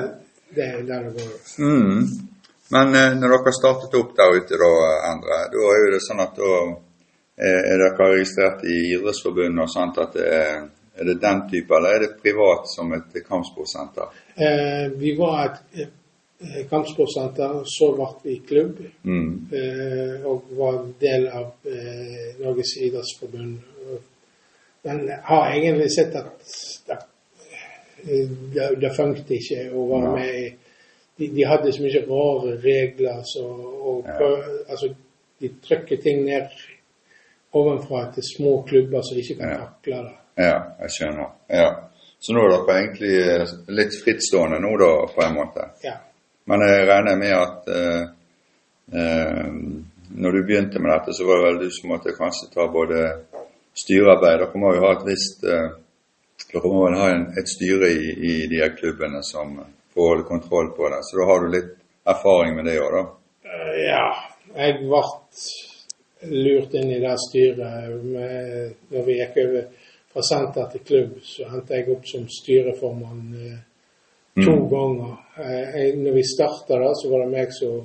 det 0.55 0.63
er 0.65 0.81
der 0.87 1.03
det 1.09 1.13
går. 1.13 1.35
Mm. 1.59 2.01
Men 2.71 2.95
eh, 2.95 3.13
når 3.19 3.29
dere 3.37 3.53
startet 3.53 3.93
opp 3.99 4.15
der 4.17 4.35
ute, 4.39 4.57
da, 4.57 4.69
Endre, 5.11 5.37
da 5.53 5.63
er 5.69 5.79
jo 5.85 5.91
det 5.93 6.01
sånn 6.07 6.21
at 6.23 6.33
da 6.37 6.51
eh, 7.37 7.61
er 7.71 7.77
dere 7.83 8.07
registrert 8.15 8.63
i 8.65 8.77
Idrettsforbundet 8.95 9.63
og 9.67 9.69
sånt 9.73 9.97
at 10.01 10.13
det 10.17 10.25
er, 10.33 10.63
er 10.95 11.09
det 11.09 11.19
den 11.21 11.41
type, 11.51 11.75
eller 11.75 11.95
er 11.95 11.99
det 12.05 12.15
privat 12.23 12.69
som 12.71 12.93
et 12.95 13.17
kampsportsenter? 13.27 14.15
Eh, 14.35 14.91
vi 14.95 15.15
var 15.17 15.45
et 15.45 15.81
eh, 15.81 16.61
kampsportsenter, 16.69 17.61
så 17.67 17.91
ble 17.95 18.09
vi 18.23 18.35
klubb. 18.47 18.79
Mm. 19.03 19.31
eh, 19.51 20.27
og 20.27 20.51
var 20.57 20.83
del 20.99 21.27
av 21.27 21.71
eh, 21.71 22.29
Norges 22.43 22.77
idrettsforbund. 22.81 23.57
Men 24.85 25.09
har 25.23 25.51
egentlig 25.51 25.89
sett 25.91 26.15
at 26.15 26.51
det, 26.87 26.99
det, 28.53 28.69
det 28.81 28.91
funket 28.93 29.31
ikke 29.33 29.63
å 29.73 29.87
være 29.89 30.11
ja. 30.11 30.13
med 30.19 30.39
i 30.43 30.45
de, 31.17 31.27
de 31.31 31.45
hadde 31.47 31.71
så 31.73 31.83
mye 31.83 32.03
rare 32.09 32.55
regler, 32.61 33.21
så 33.23 33.45
og 33.85 34.05
Ja. 34.05 34.29
altså, 34.67 34.93
de 35.39 35.49
trykker 35.63 36.01
ting 36.01 36.25
ned 36.25 36.51
ovenfra 37.55 38.11
til 38.13 38.23
små 38.23 38.61
klubber 38.67 39.01
som 39.01 39.17
ikke 39.17 39.37
kan 39.39 39.57
takle 39.59 40.01
det. 40.09 40.15
Ja, 40.35 40.55
jeg 40.83 40.91
skjønner. 40.97 41.31
Ja. 41.49 41.69
Så 42.19 42.33
nå 42.35 42.43
er 42.43 42.53
dere 42.55 42.77
egentlig 42.79 43.13
eh, 43.21 43.55
litt 43.77 43.95
frittstående 44.01 44.59
nå, 44.63 44.71
da, 44.81 44.91
på 45.13 45.23
en 45.23 45.35
måte? 45.37 45.69
Ja. 45.85 45.97
Men 46.49 46.63
jeg 46.65 46.87
regner 46.89 47.19
med 47.19 47.33
at 47.37 47.69
eh, 47.75 48.03
eh, 48.99 49.47
når 50.15 50.35
du 50.35 50.43
begynte 50.47 50.81
med 50.81 50.91
dette, 50.93 51.13
så 51.13 51.27
var 51.27 51.39
det 51.39 51.47
vel 51.47 51.61
du 51.63 51.71
som 51.73 51.91
måtte 51.93 52.15
kanskje 52.17 52.51
ta 52.53 52.67
både 52.71 53.01
styrearbeid 53.75 54.39
Dere 54.39 54.61
må 54.61 54.73
jo 54.75 54.83
ha 54.85 54.91
et 54.95 55.07
visst 55.07 55.43
eh, 55.43 55.71
Dere 56.51 56.71
må 56.71 56.85
vel 56.85 56.99
ha 56.99 57.09
en, 57.13 57.25
et 57.39 57.49
styre 57.49 57.89
i, 57.91 58.11
i 58.13 58.35
de 58.51 58.61
her 58.61 58.75
klubbene 58.77 59.23
som 59.25 59.57
får 59.95 60.25
kontroll 60.27 60.73
på 60.75 60.89
det. 60.91 61.01
Så 61.07 61.19
da 61.19 61.29
har 61.29 61.43
du 61.43 61.53
litt 61.53 61.71
erfaring 62.05 62.57
med 62.57 62.67
det 62.67 62.75
òg, 62.83 62.97
da. 62.97 63.05
Eh, 63.49 63.73
ja. 63.85 64.05
Jeg 64.55 64.77
ble 64.81 65.01
lurt 66.31 66.75
inn 66.79 66.91
i 66.95 67.01
det 67.03 67.15
styret. 67.25 67.95
Med, 68.03 68.75
når 68.93 69.07
vi 69.07 69.17
gikk 69.19 69.39
over 69.45 69.65
fra 70.15 70.23
senter 70.23 70.69
til 70.71 70.83
klubb, 70.87 71.15
så 71.27 71.49
endte 71.51 71.75
jeg 71.75 71.89
opp 71.91 72.05
som 72.07 72.23
styreformann 72.31 73.23
eh, 73.35 73.57
to 74.45 74.53
ganger. 74.71 75.17
Eh, 75.43 75.89
når 75.99 76.15
vi 76.15 76.23
starta 76.29 76.79
da, 76.79 76.93
så 76.95 77.11
var 77.11 77.25
det 77.25 77.33
meg 77.33 77.51
som 77.55 77.81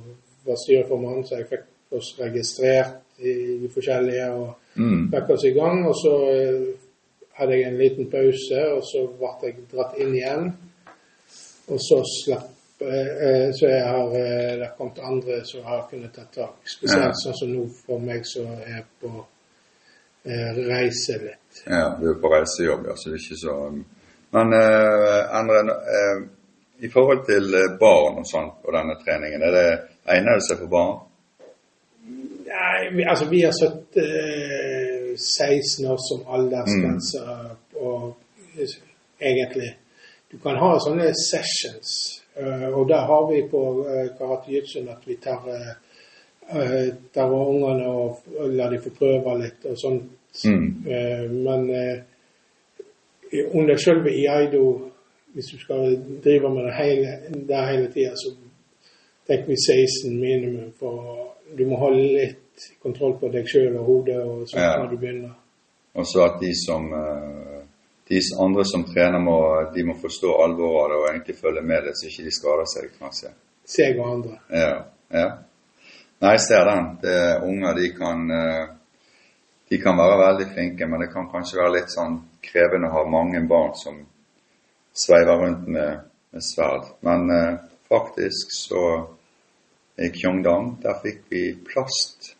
var 0.46 0.58
styreformann, 0.62 1.24
så 1.26 1.40
jeg 1.40 1.48
fikk 1.50 1.66
oss 1.98 2.12
registrert 2.22 3.00
i 3.18 3.34
de 3.64 3.68
forskjellige 3.74 4.30
og 4.32 4.56
Mm. 4.76 5.08
fikk 5.10 5.30
oss 5.34 5.44
i 5.44 5.50
gang. 5.50 5.80
Og 5.88 5.94
så 5.98 6.12
eh, 6.30 6.68
hadde 7.34 7.56
jeg 7.58 7.66
en 7.66 7.78
liten 7.78 8.06
pause, 8.10 8.60
og 8.76 8.82
så 8.86 9.00
ble 9.18 9.32
jeg 9.48 9.56
dratt 9.72 9.96
inn 9.98 10.14
igjen. 10.14 10.52
Og 11.68 11.78
så 11.82 11.98
slapp 12.06 12.80
eh, 12.80 13.10
eh, 13.26 13.48
Så 13.58 13.66
jeg 13.66 13.82
har 13.82 14.14
eh, 14.14 14.54
det 14.58 14.66
har 14.68 14.74
kommet 14.78 15.02
andre 15.02 15.40
som 15.44 15.64
har 15.66 15.88
kunnet 15.90 16.14
ta 16.14 16.22
tak. 16.34 16.54
Spesielt 16.64 17.04
Ja. 17.10 17.12
sånn 17.24 17.34
som 17.40 17.50
nå 17.52 17.66
for 17.86 17.98
meg 17.98 18.22
som 18.24 18.46
er 18.46 18.84
på 19.02 19.10
eh, 20.24 20.50
reise 20.68 21.18
litt. 21.22 21.62
Ja, 21.66 21.96
du 22.00 22.10
er 22.10 22.20
på 22.20 22.32
reisejobb, 22.32 22.86
ja, 22.90 22.96
så 22.96 23.10
det 23.10 23.18
er 23.18 23.24
ikke 23.24 23.40
så 23.40 23.56
Men 24.30 24.52
eh, 24.54 25.38
Endre, 25.40 25.60
eh, 25.96 26.18
i 26.86 26.88
forhold 26.88 27.24
til 27.26 27.54
eh, 27.54 27.72
barn 27.80 28.20
og 28.22 28.26
sånt 28.28 28.64
og 28.64 28.74
denne 28.76 28.94
treningen, 29.04 29.42
er 29.42 29.56
det 29.56 29.70
egner 30.14 30.38
det 30.38 30.46
seg 30.46 30.62
for 30.62 30.70
barn? 30.70 31.00
Nei, 32.50 32.78
vi, 32.94 33.04
altså 33.06 33.26
vi 33.30 33.42
har 33.42 33.54
satt 33.54 33.98
eh, 33.98 35.10
16 35.16 35.90
år 35.90 36.00
som 36.06 36.24
aldersgrense 36.36 37.20
og 37.74 38.14
eh, 38.56 38.78
egentlig 39.20 39.76
Du 40.30 40.38
kan 40.38 40.54
ha 40.62 40.76
sånne 40.78 41.08
sessions, 41.18 41.92
eh, 42.38 42.68
og 42.70 42.84
der 42.88 43.02
har 43.08 43.24
vi 43.32 43.40
på 43.50 43.62
eh, 43.82 44.12
Karate 44.18 44.52
Jitsun 44.54 44.86
at 44.92 45.02
vi 45.02 45.16
tar 45.18 45.48
eh, 45.50 45.72
eh, 46.54 46.94
tar 47.14 47.32
ungene 47.32 47.88
og, 47.88 48.22
la 48.50 48.68
de 48.70 48.80
få 48.82 48.92
prøve 48.98 49.36
litt 49.42 49.66
og 49.70 49.78
sånt. 49.78 50.10
Mm. 50.44 50.66
Eh, 50.86 51.24
men 51.30 51.66
eh, 51.74 53.44
under 53.54 53.76
selve 53.76 54.12
Iaido, 54.14 54.64
hvis 55.34 55.52
du 55.52 55.58
skal 55.58 55.96
drive 56.24 56.50
med 56.54 56.64
det 56.66 56.74
hele, 56.74 57.16
der 57.48 57.66
hele 57.70 57.90
tida, 57.92 58.14
så 58.16 58.34
tenker 59.26 59.46
vi 59.46 59.56
16 59.56 60.20
minimum. 60.20 60.72
For 60.78 61.34
du 61.58 61.66
må 61.66 61.78
ha 61.82 61.90
litt 61.94 62.70
kontroll 62.82 63.16
på 63.20 63.30
deg 63.32 63.46
sjøl 63.48 63.76
og 63.78 63.86
hodet 63.86 64.18
og 64.22 64.48
sånt 64.48 64.62
Ja. 64.62 64.76
når 64.82 64.90
du 64.90 64.96
begynner. 64.96 65.36
Og 65.94 66.06
så 66.06 66.24
at 66.26 66.40
de 66.40 66.50
som 66.54 66.92
eh, 66.94 67.60
de 68.10 68.20
andre 68.42 68.64
som 68.64 68.84
trener, 68.84 69.18
må, 69.18 69.36
de 69.74 69.84
må 69.86 69.94
forstå 70.02 70.34
alvoret 70.44 70.96
og 70.98 71.06
egentlig 71.12 71.36
følge 71.38 71.62
med 71.62 71.86
det, 71.86 71.94
så 71.98 72.08
ikke 72.08 72.26
de 72.26 72.32
skader 72.34 72.66
seg, 72.72 72.88
kanskje. 72.98 73.30
Seg 73.70 74.00
og 74.02 74.08
andre. 74.14 74.38
Ja. 74.50 74.72
ja. 75.14 75.28
Nei, 76.20 76.34
jeg 76.36 76.44
ser 76.44 76.66
den. 76.68 76.88
Det 77.00 77.16
er 77.16 77.44
unger, 77.48 77.78
de 77.80 77.92
kan 77.96 78.30
eh, 78.36 78.64
de 79.70 79.78
kan 79.78 79.96
være 79.96 80.18
veldig 80.18 80.46
flinke, 80.54 80.86
men 80.86 81.00
det 81.04 81.12
kan 81.12 81.28
kanskje 81.30 81.60
være 81.60 81.76
litt 81.76 81.92
sånn 81.92 82.16
krevende 82.42 82.88
å 82.90 82.96
ha 82.96 83.04
mange 83.06 83.38
barn 83.48 83.70
som 83.78 84.00
sveiver 84.90 85.38
rundt 85.44 85.68
med, 85.70 86.00
med 86.34 86.42
sverd. 86.42 86.88
Men 87.06 87.30
eh, 87.30 87.60
faktisk 87.88 88.50
så 88.56 88.82
i 90.00 90.10
Kyongdang, 90.16 90.72
der 90.82 90.98
fikk 91.04 91.22
vi 91.30 91.44
plast, 91.68 92.32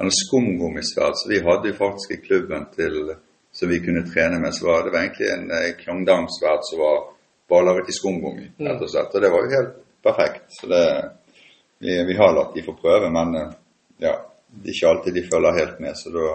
eller 0.00 0.16
skumgummisverd, 0.16 1.18
så 1.20 1.28
vi 1.28 1.42
hadde 1.44 1.74
jo 1.74 1.76
faktisk 1.76 2.16
i 2.16 2.22
klubben 2.24 2.64
til 2.72 3.12
som 3.56 3.68
vi 3.68 3.82
kunne 3.84 4.06
trene 4.08 4.40
med. 4.40 4.56
Så 4.56 4.66
var 4.70 4.86
det 4.86 4.94
var 4.96 5.04
egentlig 5.04 5.28
en 5.34 5.52
eh, 5.58 5.74
Kyongdang-sverd 5.82 6.64
som 6.70 6.80
var 6.86 7.04
bare 7.52 7.68
laget 7.68 7.92
i 7.92 7.98
skumgummi, 8.00 8.48
rett 8.64 8.80
og 8.80 8.94
slett. 8.94 9.12
Og 9.12 9.22
det 9.22 9.32
var 9.34 9.44
jo 9.44 9.54
helt 9.58 9.76
perfekt. 10.08 10.48
Så 10.56 10.72
det, 10.72 10.82
vi, 11.78 11.96
vi 12.08 12.16
har 12.16 12.34
latt 12.34 12.54
de 12.54 12.62
få 12.66 12.74
prøve, 12.80 13.10
men 13.12 13.34
eh, 13.40 13.54
ja, 14.04 14.14
det 14.50 14.70
er 14.70 14.76
ikke 14.76 14.92
alltid 14.92 15.14
de 15.18 15.26
følger 15.32 15.58
helt 15.60 15.80
med, 15.80 15.96
så 15.98 16.12
da 16.14 16.26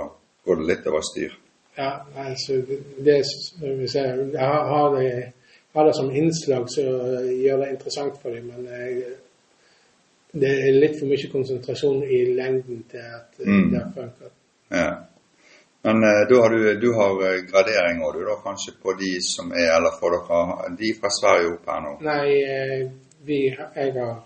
går 0.45 0.60
det 0.62 0.67
litt 0.71 0.88
over 0.91 1.05
styr. 1.05 1.38
Ja, 1.77 1.91
altså 2.15 2.60
det, 3.05 3.21
hvis 3.62 3.95
jeg 3.95 4.29
har, 4.39 4.63
har, 4.67 4.95
det, 4.98 5.31
har 5.74 5.86
det 5.88 5.95
som 5.95 6.12
innslag, 6.12 6.65
så 6.69 6.83
gjør 7.29 7.63
det 7.63 7.69
interessant 7.71 8.17
for 8.21 8.36
dem. 8.36 8.50
Men 8.51 8.67
jeg, 8.67 9.13
det 10.31 10.51
er 10.67 10.77
litt 10.79 11.00
for 11.00 11.12
mye 11.12 11.29
konsentrasjon 11.31 12.03
i 12.03 12.21
lengden 12.36 12.83
til 12.91 13.07
at 13.07 13.39
Mm. 13.45 13.71
det 13.71 13.81
funker. 13.95 14.29
Ja. 14.71 14.89
Men 15.83 16.03
eh, 16.03 16.27
da 16.29 16.41
har 16.43 16.50
du, 16.53 16.75
du 16.79 16.91
har 16.93 17.24
eh, 17.25 17.39
gradering 17.50 18.03
òg, 18.05 18.19
du 18.19 18.25
da 18.27 18.36
kanskje 18.43 18.75
på 18.83 18.93
de 19.00 19.15
som 19.25 19.50
er 19.51 19.71
Eller 19.77 19.95
får 20.00 20.13
dere 20.17 20.75
de 20.77 20.91
fra 21.00 21.10
Sverige 21.10 21.53
opp 21.55 21.71
her 21.71 21.79
nå? 21.81 21.93
Nei, 22.05 22.27
eh, 22.43 22.83
vi, 23.25 23.39
jeg 23.50 23.93
har 23.95 24.19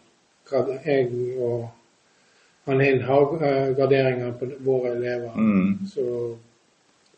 jeg 0.51 1.37
og 1.39 1.69
han 2.65 2.81
inn 2.81 3.01
har 3.05 3.33
eh, 3.45 3.75
graderinger 3.77 4.31
på 4.39 4.45
våre 4.65 4.95
elever. 4.95 5.35
Mm. 5.37 5.85
Så 5.87 6.05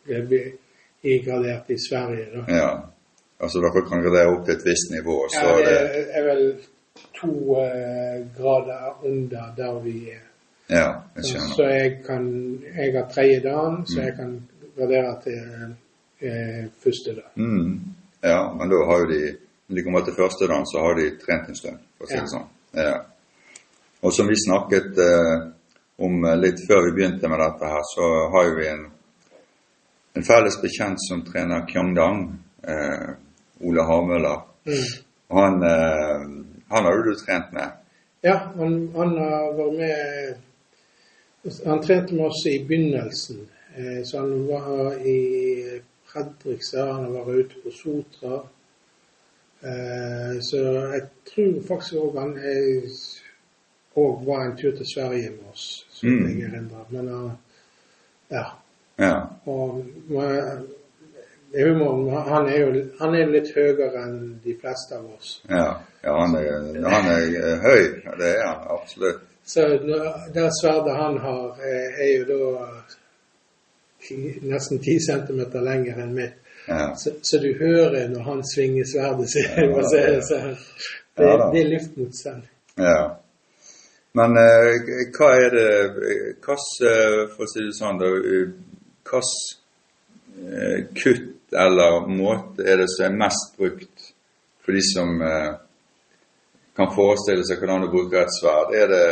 ble 0.04 0.20
vi 0.28 1.18
gradert 1.24 1.70
i 1.70 1.76
Sverige, 1.88 2.26
da. 2.34 2.44
Ja. 2.52 2.70
Altså 3.40 3.60
dere 3.62 3.84
kan 3.86 4.02
gradere 4.02 4.32
opp 4.34 4.44
til 4.46 4.56
et 4.56 4.64
visst 4.66 4.90
nivå, 4.90 5.16
så 5.30 5.44
Ja, 5.46 5.56
det 5.62 5.76
det 5.94 6.06
er 6.18 6.24
vel 6.26 6.44
to 7.20 7.30
uh, 7.54 8.16
grader 8.36 9.04
under 9.06 9.52
der 9.56 9.80
vi 9.84 10.10
er. 10.10 10.24
Ja, 10.70 10.88
jeg 11.16 11.24
Så 11.24 11.38
skjønner. 11.38 11.74
jeg 11.74 11.98
kan 12.06 12.24
Jeg 12.76 12.92
har 12.96 13.08
tredje 13.14 13.40
dagen, 13.40 13.86
så 13.86 14.00
jeg 14.02 14.14
kan 14.16 14.48
gradere 14.76 15.14
til 15.22 15.38
uh, 16.22 16.66
første 16.84 17.14
dag. 17.14 17.30
Mm. 17.36 17.80
Ja, 18.24 18.52
men 18.52 18.68
da 18.70 18.76
har 18.90 18.98
jo 19.00 19.06
de 19.06 19.36
Når 19.68 19.76
de 19.76 19.82
kommer 19.82 20.00
til 20.04 20.14
første 20.18 20.44
dagen, 20.48 20.66
så 20.66 20.78
har 20.80 20.94
de 20.94 21.10
trent 21.26 21.48
en 21.48 21.56
stund, 21.56 21.78
for 21.98 22.04
å 22.04 22.08
si 22.08 22.14
Ja. 22.14 22.20
det 22.20 22.30
sånn. 22.30 22.48
Ja. 22.74 22.96
Og 24.00 24.14
som 24.14 24.28
vi 24.30 24.36
snakket 24.36 24.98
eh, 24.98 25.48
om 25.98 26.24
eh, 26.24 26.36
litt 26.38 26.60
før 26.68 26.84
vi 26.86 26.94
begynte 27.00 27.30
med 27.30 27.40
dette 27.42 27.70
her, 27.72 27.82
så 27.94 28.10
har 28.34 28.52
vi 28.54 28.68
en, 28.70 28.84
en 30.14 30.26
felles 30.26 30.58
bekjent 30.62 31.02
som 31.02 31.24
trener 31.26 31.66
Kyongdang, 31.70 32.22
eh, 32.62 33.08
Ole 33.66 33.86
Havmøller. 33.88 34.44
Mm. 34.68 34.84
Han, 35.34 35.62
eh, 35.66 36.28
han 36.68 36.84
har 36.84 37.02
du 37.02 37.14
trent 37.18 37.52
med. 37.52 37.74
Ja, 38.22 38.36
han, 38.58 38.78
han 38.94 39.14
vært 39.56 39.74
med 39.78 40.44
Han 41.64 41.80
trente 41.80 42.14
med 42.14 42.26
oss 42.26 42.42
i 42.50 42.58
begynnelsen. 42.66 43.46
Eh, 43.78 44.02
så 44.04 44.18
han 44.18 44.46
var 44.46 44.94
i 45.06 45.80
Fredrikstad, 46.08 46.92
han 46.92 47.04
har 47.04 47.26
vært 47.26 47.46
ute 47.46 47.62
på 47.62 47.72
Sotra. 47.74 48.40
Eh, 49.62 50.38
så 50.44 50.62
jeg 50.94 51.04
tror 51.30 51.54
faktisk 51.68 52.00
òg 52.02 52.18
han 52.18 52.34
òg 53.98 54.24
var 54.26 54.44
en 54.46 54.56
tur 54.56 54.72
til 54.76 54.86
Sverige 54.94 55.30
med 55.36 55.52
oss, 55.52 55.86
så 55.90 56.06
Mm. 56.06 56.26
jeg 56.28 56.48
erindrer. 56.50 56.84
Men 56.90 57.08
uh, 57.08 57.30
ja. 58.30 58.44
Ja. 58.98 59.14
Og 59.46 59.84
er 61.54 61.68
humoren, 61.68 62.10
han 62.32 62.46
er 62.48 62.58
jo 62.60 62.84
han 63.00 63.14
er 63.14 63.30
litt 63.32 63.54
høyere 63.54 64.02
enn 64.04 64.18
de 64.44 64.54
fleste 64.60 64.98
av 64.98 65.06
oss. 65.16 65.42
Ja, 65.48 65.68
ja 66.04 66.16
han, 66.20 66.34
er, 66.36 66.88
han 66.90 67.06
er 67.12 67.22
eh, 67.38 67.58
høy. 67.62 67.84
Det 68.18 68.32
er 68.34 68.46
han 68.46 68.66
absolutt. 68.74 69.22
Så 69.48 69.64
det 70.34 70.50
sverdet 70.60 70.96
han 70.96 71.18
har, 71.24 71.46
eh, 71.64 72.02
er 72.04 72.10
jo 72.18 72.24
da 72.28 72.40
nesten 74.42 74.78
ti 74.84 74.98
centimeter 75.00 75.64
lenger 75.64 76.02
enn 76.02 76.12
mitt. 76.14 76.36
Ja. 76.68 76.94
Så, 77.00 77.14
så 77.22 77.38
du 77.40 77.54
hører 77.58 78.08
når 78.12 78.22
han 78.22 78.42
svinger 78.44 78.84
sverdet 78.84 79.30
sitt. 79.32 79.48
Ja, 79.56 79.62
det 79.92 80.24
sånn. 80.28 80.52
Det, 81.16 81.30
det 81.54 81.62
er 81.62 81.70
luftmotstand. 81.72 82.44
Ja. 82.76 82.98
Men 84.18 84.36
eh, 84.40 85.08
hva 85.14 85.30
er 85.38 85.54
det 85.54 85.70
Hvilken, 85.94 87.34
for 87.34 87.44
å 87.44 87.50
si 87.50 87.64
det 87.66 87.74
sånn, 87.76 88.00
hvilke 88.02 89.22
hvilken 90.38 90.94
kutt 90.98 91.34
eller 91.52 92.06
måte 92.06 92.62
er 92.62 92.82
det 92.82 92.88
som 92.92 93.06
er 93.08 93.20
mest 93.24 93.56
brukt 93.56 94.10
for 94.64 94.76
de 94.76 94.82
som 94.84 95.22
eh, 95.22 95.52
kan 96.76 96.90
forestille 96.94 97.46
seg 97.46 97.62
hvordan 97.62 97.86
du 97.86 97.92
bruker 97.92 98.20
et 98.22 98.34
sverd? 98.36 98.74
Er 98.76 98.90
det, 98.92 99.06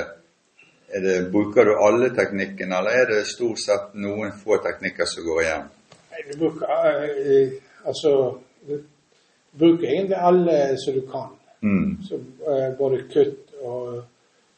er 0.93 1.07
det, 1.07 1.15
bruker 1.33 1.65
du 1.65 1.73
alle 1.81 2.11
teknikkene, 2.15 2.77
eller 2.77 3.01
er 3.01 3.09
det 3.13 3.23
stort 3.31 3.63
sett 3.63 3.95
noen 3.97 4.35
få 4.37 4.61
teknikker 4.65 5.09
som 5.09 5.25
går 5.27 5.43
igjen? 5.47 5.65
Du 6.27 6.37
bruker 6.43 6.77
eh, 7.07 7.57
altså 7.89 8.13
du 8.67 8.77
bruker 9.57 9.89
egentlig 9.89 10.21
alle 10.21 10.59
som 10.83 10.95
du 10.95 11.07
kan. 11.09 11.33
Mm. 11.65 11.97
Så, 12.05 12.21
eh, 12.53 12.69
både 12.79 13.03
kutt 13.13 13.57
og 13.65 14.03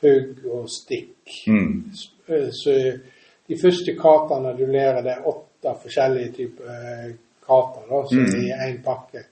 hugg 0.02 0.44
og 0.52 0.68
stikk. 0.70 1.46
Mm. 1.46 1.90
Eh, 2.28 2.50
Så 2.52 2.98
de 3.48 3.56
første 3.62 3.94
katene 3.96 4.56
du 4.58 4.66
lærer, 4.66 5.02
det 5.02 5.12
er 5.12 5.26
åtte 5.26 5.74
forskjellige 5.82 6.32
typer 6.32 7.14
kater 7.46 7.84
da, 7.90 8.06
som 8.08 8.18
Mm. 8.18 8.40
i 8.44 8.52
én 8.52 8.82
pakke. 8.84 9.24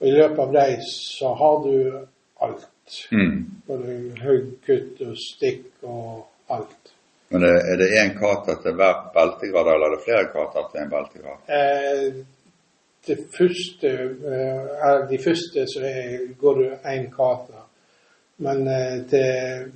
Og 0.00 0.08
i 0.08 0.10
løpet 0.10 0.38
av 0.38 0.52
dem 0.52 0.80
så 0.82 1.34
har 1.34 1.62
du 1.64 2.06
alt. 2.40 2.66
Mm. 3.12 3.46
Både 3.66 4.12
hugg, 4.22 4.50
kutt 4.66 5.00
og 5.00 5.16
stikk 5.16 5.64
og 5.82 6.26
alt. 6.50 6.92
Men 7.30 7.42
er 7.42 7.76
det 7.76 7.88
én 7.90 8.12
kata 8.18 8.54
til 8.62 8.72
hver 8.78 9.10
beltegrad, 9.14 9.66
eller 9.74 9.86
er 9.86 9.96
det 9.96 10.04
flere 10.04 10.26
kater 10.32 10.68
til 10.72 10.80
en 10.82 10.90
beltegrad? 10.90 11.38
Eh, 11.48 12.12
det 13.06 13.18
første, 13.38 13.88
eh, 13.88 15.08
de 15.10 15.18
første 15.18 15.66
så 15.66 15.80
går 16.40 16.54
du 16.54 16.70
én 16.84 17.08
kater. 17.10 17.62
Men 18.38 18.68
eh, 18.68 19.08
til 19.10 19.72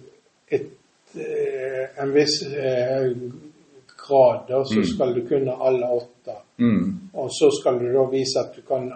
et, 0.51 0.67
eh, 1.15 2.03
en 2.03 2.13
viss 2.15 2.43
eh, 2.43 3.11
grad 4.09 4.49
da, 4.49 4.65
så 4.65 4.79
Mm. 4.79 4.85
skal 4.85 5.15
du 5.15 5.27
kunne 5.29 5.53
alle 5.61 5.87
åtte. 5.87 6.35
Mm. 6.59 6.99
Og 7.15 7.29
så 7.31 7.51
skal 7.61 7.79
du 7.79 7.93
da 7.93 8.05
vise 8.11 8.39
at 8.41 8.57
du 8.57 8.63
kan 8.63 8.93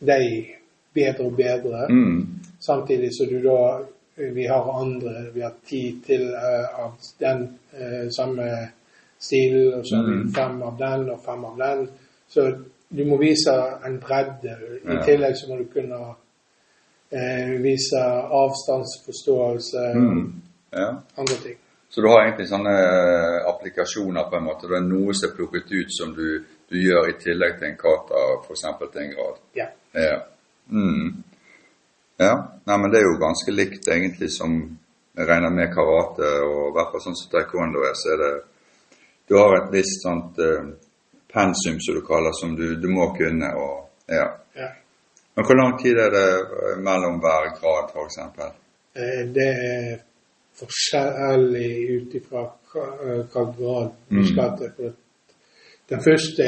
de 0.00 0.46
bedre 0.94 1.24
og 1.24 1.36
bedre. 1.36 1.86
Mm. 1.90 2.26
Samtidig 2.60 3.08
så 3.12 3.26
du 3.30 3.42
da 3.42 3.78
Vi 4.34 4.44
har 4.46 4.80
andre, 4.82 5.30
vi 5.34 5.40
har 5.40 5.52
ti 5.66 5.96
til 6.06 6.22
eh, 6.22 6.80
av 6.84 6.92
den 7.20 7.58
eh, 7.72 8.08
samme 8.16 8.68
stilen, 9.18 9.74
og 9.74 9.84
så 9.86 9.96
har 9.96 10.04
vi 10.04 10.16
Mhm. 10.16 10.32
fem 10.34 10.62
av 10.62 10.76
den 10.78 11.10
og 11.10 11.20
fem 11.24 11.44
av 11.44 11.56
den. 11.58 11.88
Så 12.28 12.40
du 12.96 13.04
må 13.04 13.16
vise 13.16 13.50
en 13.86 13.98
bredde. 14.00 14.56
I 14.84 14.92
Ja. 14.94 15.02
tillegg 15.04 15.34
så 15.36 15.48
må 15.48 15.56
du 15.58 15.64
kunne 15.64 16.14
eh, 17.12 17.62
vise 17.62 17.96
avstandsforståelse 18.30 19.94
Mm. 19.94 20.32
Ja. 20.70 21.02
andre 21.14 21.36
ting. 21.42 21.58
Så 21.90 22.00
du 22.00 22.06
har 22.06 22.22
egentlig 22.22 22.46
sånne 22.46 22.70
eh, 22.70 23.36
applikasjoner 23.50 24.28
på 24.30 24.36
en 24.38 24.44
måte. 24.46 24.68
Det 24.70 24.76
er 24.78 24.84
noe 24.86 25.14
som 25.16 25.26
er 25.26 25.34
plukket 25.34 25.72
ut 25.72 25.90
som 25.90 26.12
du, 26.14 26.26
du 26.70 26.76
gjør 26.78 27.08
i 27.10 27.16
tillegg 27.18 27.56
til 27.58 27.66
en 27.66 27.80
kata, 27.80 28.20
f.eks. 28.44 28.62
til 28.92 29.00
en 29.02 29.14
grad. 29.16 29.40
Ja. 29.58 29.66
Ja. 29.98 30.20
Mm. 30.70 31.24
ja. 32.22 32.34
Nei, 32.70 32.76
men 32.76 32.92
det 32.92 33.00
er 33.00 33.08
jo 33.08 33.16
ganske 33.18 33.54
likt 33.54 33.90
egentlig 33.90 34.30
som 34.30 34.54
jeg 35.18 35.26
regner 35.26 35.50
med 35.50 35.72
karate, 35.74 36.28
og 36.46 36.68
i 36.68 36.74
hvert 36.76 36.92
fall 36.92 37.02
sånn 37.08 37.18
som 37.18 37.32
taekwondo 37.32 37.82
er, 37.88 37.96
så 37.98 38.14
er 38.14 38.22
det 38.22 38.30
Du 39.30 39.36
har 39.38 39.56
et 39.56 39.68
visst 39.70 40.02
sånt 40.02 40.38
uh, 40.42 40.70
pensum, 41.30 41.76
som 41.78 41.94
du 41.94 42.00
kaller 42.06 42.34
som 42.34 42.54
du, 42.58 42.76
du 42.78 42.88
må 42.90 43.08
kunne, 43.14 43.50
og 43.54 43.90
ja. 44.10 44.28
ja. 44.58 44.70
Men 45.34 45.46
hvor 45.46 45.58
lang 45.58 45.76
tid 45.82 45.98
er 45.98 46.14
det 46.14 46.30
mellom 46.82 47.18
hver 47.22 47.50
grad, 47.58 47.92
f.eks.? 47.94 48.18
Eh, 48.94 49.20
det 49.34 49.50
er 49.50 50.00
forskjellig 50.60 51.70
ut 51.96 52.14
ifra 52.14 52.42
hva, 52.72 52.84
grad 53.56 53.90
du 54.10 54.24
skal 54.28 54.56
til. 54.58 54.70
For 54.76 54.92
den 55.90 56.02
første, 56.04 56.44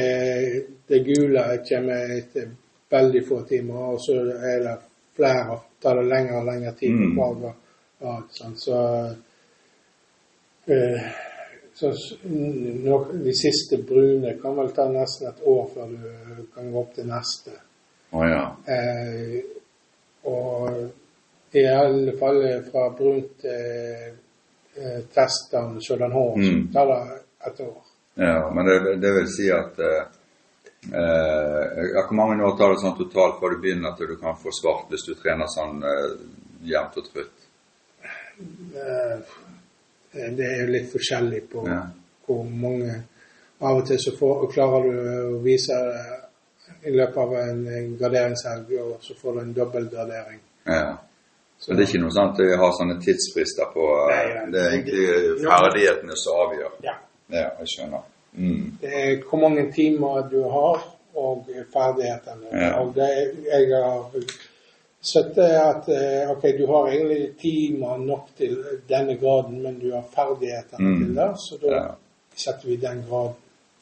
det 0.88 1.00
gule, 1.06 1.42
kommer 1.68 2.16
etter 2.18 2.50
veldig 2.92 3.22
få 3.28 3.40
timer, 3.48 3.74
og 3.94 3.98
så 4.04 4.18
er 4.52 4.62
det 4.68 4.76
flere, 5.16 5.58
tar 5.82 5.98
det 5.98 6.06
lengre 6.12 6.38
og 6.40 6.46
lengre 6.46 6.72
tid 6.78 6.94
på 6.94 7.08
Mm. 7.08 7.16
hver 7.40 7.52
grad. 8.00 8.22
sant? 8.30 8.58
Så, 8.60 8.76
eh, 10.68 11.02
så 11.74 11.90
s- 11.92 12.18
de 13.24 13.32
siste 13.36 13.82
brune 13.88 14.38
kan 14.42 14.56
vel 14.56 14.70
ta 14.72 14.88
nesten 14.88 15.28
et 15.28 15.42
år 15.46 15.70
før 15.74 15.86
du 15.88 16.46
kan 16.54 16.70
gå 16.72 16.78
opp 16.80 16.94
til 16.94 17.06
neste. 17.06 17.50
Oh, 18.12 18.24
ja. 18.28 18.44
Eh, 18.68 19.40
og 20.24 20.90
i 21.54 21.66
alle 21.68 22.12
fall 22.18 22.42
fra 22.70 22.88
brunt 22.96 23.44
eh, 23.44 24.12
testen 25.14 25.78
sådan 25.84 26.12
hår, 26.12 26.36
Mm. 26.38 26.66
så 26.66 26.72
tar 26.72 26.86
det 26.86 27.20
et 27.46 27.60
år. 27.60 27.78
Ja, 28.14 28.50
men 28.54 28.66
det, 28.66 28.96
det 29.00 29.12
vil 29.16 29.28
si 29.28 29.50
at 29.52 29.78
eh, 29.78 30.04
eh, 30.92 32.02
Hvor 32.06 32.14
mange 32.16 32.44
år 32.44 32.56
tar 32.58 32.72
det 32.74 32.80
sånn 32.82 32.96
totalt 32.98 33.38
før 33.40 33.54
du 33.54 33.60
begynner 33.62 33.94
til 33.96 34.06
du 34.12 34.16
kan 34.20 34.36
få 34.36 34.52
svart 34.52 34.88
hvis 34.90 35.06
du 35.08 35.14
trener 35.14 35.46
sånn 35.52 35.82
eh, 35.84 36.18
jevnt 36.72 36.96
og 37.00 37.08
trutt? 37.12 37.46
Eh, 38.76 39.16
det 40.36 40.44
er 40.46 40.60
jo 40.64 40.72
litt 40.72 40.90
forskjellig 40.92 41.42
på 41.52 41.66
Ja. 41.68 41.82
hvor 42.26 42.44
mange 42.44 43.02
Av 43.62 43.76
og 43.78 43.86
til 43.86 43.98
så 44.02 44.10
får, 44.18 44.48
klarer 44.52 44.82
du 44.90 45.36
å 45.36 45.38
vise 45.44 45.70
det 45.70 46.88
i 46.90 46.96
løpet 46.96 47.16
av 47.22 47.34
en, 47.38 47.60
en 47.70 47.92
graderingshelg, 47.98 48.72
og 48.82 48.96
så 49.06 49.14
får 49.14 49.34
du 49.36 49.40
en 49.40 49.52
dobbeltgradering. 49.54 50.40
Ja. 50.66 50.96
Så 51.62 51.72
det 51.76 51.84
er 51.84 51.90
ikke 51.92 52.02
noe 52.02 52.10
sånt 52.14 52.38
at 52.40 52.46
vi 52.48 52.56
har 52.58 52.72
sånne 52.74 52.96
tidsfrister 53.04 53.68
på 53.74 53.84
eh, 54.10 54.22
Nei. 54.34 54.46
Det 54.50 54.62
er 54.62 54.72
egentlig 54.72 55.04
ferdighetene 55.44 56.16
som 56.18 56.40
avgjør. 56.46 56.72
Ja. 56.88 56.96
Ja, 57.32 57.44
jeg 57.62 57.68
skjønner. 57.70 58.02
Mm. 58.34 58.64
Det 58.80 58.90
er 59.02 59.12
hvor 59.28 59.40
mange 59.44 59.68
timer 59.72 60.24
du 60.32 60.40
har, 60.50 60.82
og 61.14 61.46
ferdighetene. 61.72 62.48
Ja. 62.50 62.72
Og 62.82 62.90
det, 62.96 63.08
jeg 63.46 63.68
har 63.76 64.26
sett 65.02 65.38
er 65.42 65.56
at 65.62 65.88
eh, 65.92 66.30
ok, 66.34 66.44
du 66.58 66.64
har 66.72 66.90
egentlig 66.90 67.30
timer 67.40 67.96
nok 68.02 68.28
til 68.38 68.58
denne 68.90 69.16
graden, 69.20 69.62
men 69.62 69.78
du 69.82 69.92
har 69.94 70.04
ferdighetene 70.14 70.82
Mm. 70.88 70.98
til 71.04 71.14
det, 71.16 71.30
så 71.46 71.58
da 71.62 71.80
setter 72.36 72.68
vi 72.68 72.76
den 72.82 73.04
graden. 73.08 73.38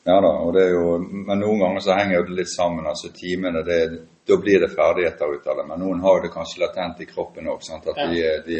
Ja 0.06 0.16
da, 0.24 0.30
og 0.44 0.54
det 0.56 0.62
er 0.66 0.70
jo, 0.74 0.98
men 0.98 1.38
noen 1.42 1.60
ganger 1.60 1.80
så 1.84 1.96
henger 1.98 2.22
det 2.28 2.36
litt 2.38 2.52
sammen. 2.56 2.86
altså 2.86 3.10
Timene, 3.12 3.60
det, 3.64 4.00
da 4.30 4.38
blir 4.40 4.62
det 4.62 4.70
ferdigheter 4.72 5.34
ut 5.34 5.46
av 5.46 5.60
det. 5.60 5.66
Men 5.68 5.82
noen 5.84 6.00
har 6.06 6.22
det 6.22 6.32
kanskje 6.34 6.62
latent 6.64 7.00
i 7.02 7.08
kroppen 7.10 7.48
òg. 7.50 7.62
At 7.76 7.86
Ja. 7.96 8.06
de, 8.06 8.22
de 8.46 8.58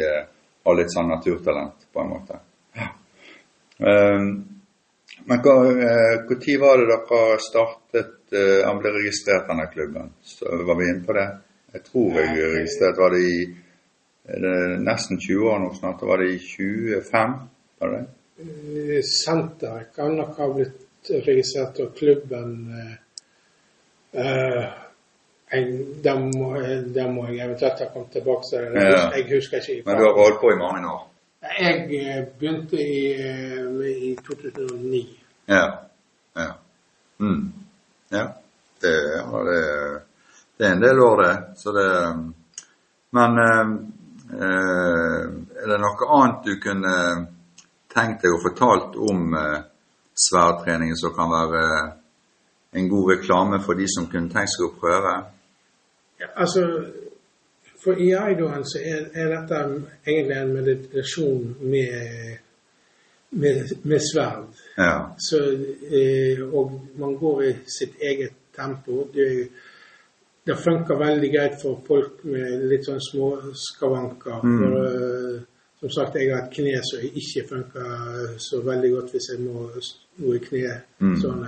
har 0.65 0.77
litt 0.77 0.93
sånn 0.93 1.09
naturtalent, 1.09 1.87
på 1.93 2.01
en 2.03 2.09
måte. 2.09 2.39
Ja. 2.77 2.89
Um, 3.81 4.27
men 5.25 5.39
når 5.45 6.59
var 6.61 6.77
det 6.81 6.87
dere 6.89 7.37
startet 7.41 8.13
uh, 8.33 8.65
Han 8.65 8.79
ble 8.81 8.91
registrert, 8.95 9.47
denne 9.47 9.67
klubben? 9.73 10.13
Så 10.23 10.49
var 10.65 10.77
vi 10.79 10.89
inne 10.89 11.05
på 11.05 11.13
det? 11.17 11.27
Jeg 11.73 11.83
tror 11.87 12.19
jeg 12.19 12.53
registrert 12.55 12.97
Var 12.97 13.15
det 13.15 13.21
i 13.25 13.35
det 14.31 14.55
nesten 14.85 15.19
20 15.19 15.49
år 15.49 15.59
nå 15.59 15.73
snart? 15.73 16.01
Var 16.01 16.17
det 16.21 16.29
i 16.33 16.39
25? 16.39 17.33
Var 17.81 17.95
det? 17.95 19.03
Senteret 19.05 19.95
kan 19.95 20.15
nok 20.17 20.37
ha 20.37 20.47
blitt 20.53 21.11
registrert, 21.25 21.79
og 21.81 21.95
klubben 21.97 22.53
uh, 24.13 24.90
det 25.51 26.13
må, 26.15 26.49
må, 27.11 27.25
jeg 27.27 27.43
eventuelt 27.43 27.79
ha 27.83 27.87
kommet 27.91 28.11
tilbake 28.15 28.47
Så 28.47 28.59
Jeg, 28.61 28.83
ja. 28.87 28.99
jeg 29.17 29.25
husker 29.35 29.57
ikke. 29.59 29.83
Men 29.85 29.97
du 29.99 30.03
har 30.05 30.13
holdt 30.15 30.39
på 30.39 30.51
i 30.51 30.59
mange 30.59 30.87
år? 30.87 31.01
Jeg 31.59 31.77
eh, 31.97 32.27
begynte 32.39 32.77
i, 32.79 33.13
eh, 33.19 34.11
i 34.11 34.15
2009. 34.27 35.01
Ja. 35.45 35.65
Ja. 36.35 36.51
Mm. 37.19 37.51
ja. 38.11 38.27
Det, 38.81 38.93
det, 39.47 40.01
det, 40.57 40.67
er 40.67 40.71
en 40.71 40.81
del 40.81 40.99
år, 40.99 41.21
det. 41.21 41.35
Så 41.57 41.71
det 41.71 41.89
Men 43.11 43.37
eh, 43.37 43.67
er 45.61 45.67
det 45.67 45.79
noe 45.83 46.11
annet 46.15 46.45
du 46.47 46.55
kunne 46.63 46.95
tenkt 47.91 48.23
deg 48.23 48.31
å 48.31 48.39
fortalt 48.39 48.95
om 48.95 49.35
sverdtreningen 50.15 50.95
som 50.95 51.11
kan 51.11 51.27
være 51.27 51.63
en 52.71 52.87
god 52.87 53.11
reklame 53.11 53.59
for 53.59 53.75
de 53.75 53.89
som 53.91 54.07
kunne 54.07 54.31
tenkt 54.31 54.55
seg 54.55 54.69
å 54.69 54.75
prøve? 54.79 55.17
Ja, 56.21 56.27
altså, 56.35 56.65
for 57.83 57.97
i 57.97 58.11
Eidoen 58.13 58.65
så 58.69 58.79
er, 58.83 59.07
er, 59.13 59.31
dette 59.33 59.61
egentlig 60.05 60.37
en 60.37 60.53
meditasjon 60.53 61.55
med, 61.61 62.37
med, 63.31 63.73
med 63.83 64.03
sverd. 64.05 64.61
Ja. 64.77 64.93
Så, 65.29 65.41
eh, 65.89 66.43
og 66.45 66.75
man 67.01 67.17
går 67.17 67.43
i 67.47 67.53
sitt 67.77 67.97
eget 68.01 68.37
tempo. 68.55 69.07
Det, 69.13 69.27
det 70.45 70.57
funker 70.57 70.99
veldig 70.99 71.31
greit 71.33 71.57
for 71.61 71.81
folk 71.87 72.21
med 72.29 72.67
litt 72.69 72.85
sånn 72.85 73.01
små 73.01 73.31
skavanker. 73.57 74.45
Mm. 74.45 74.61
For, 74.61 74.77
uh, 74.77 75.41
som 75.81 75.93
sagt, 75.95 76.21
jeg 76.21 76.29
har 76.29 76.45
et 76.45 76.53
kne 76.53 76.77
som 76.85 77.01
ikke 77.09 77.47
funker 77.49 78.33
så 78.37 78.61
veldig 78.61 78.89
godt 78.93 79.13
hvis 79.15 79.31
jeg 79.31 79.41
må 79.41 79.67
gå 80.21 80.33
i 80.37 80.41
kne. 80.45 80.73
Mm. 81.01 81.15
Sånn, 81.23 81.45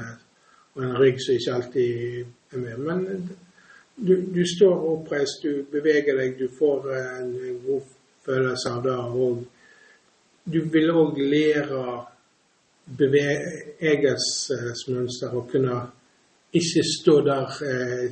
og 0.73 0.85
en 0.87 0.95
rygg 0.97 1.19
som 1.21 1.37
ikke 1.37 1.57
alltid 1.59 2.55
er 2.55 2.63
med. 2.63 2.79
Men 2.87 3.03
du, 3.95 4.21
du, 4.21 4.47
står 4.47 4.93
oppreist, 4.93 5.43
du 5.43 5.65
beveger 5.71 6.17
deg, 6.17 6.39
du 6.39 6.47
får 6.59 6.97
en, 6.97 7.35
en 7.49 7.65
god 7.65 7.81
følelse 8.25 8.69
av 8.69 8.83
det. 8.83 8.97
Og 8.97 9.45
du 10.43 10.61
vil 10.73 10.91
òg 10.91 11.17
lære 11.19 12.05
bevegelsesmønster 12.99 15.29
og 15.37 15.49
kunne 15.51 15.81
ikke 16.53 16.83
stå 16.85 17.21
der 17.25 17.47
eh, 17.69 18.05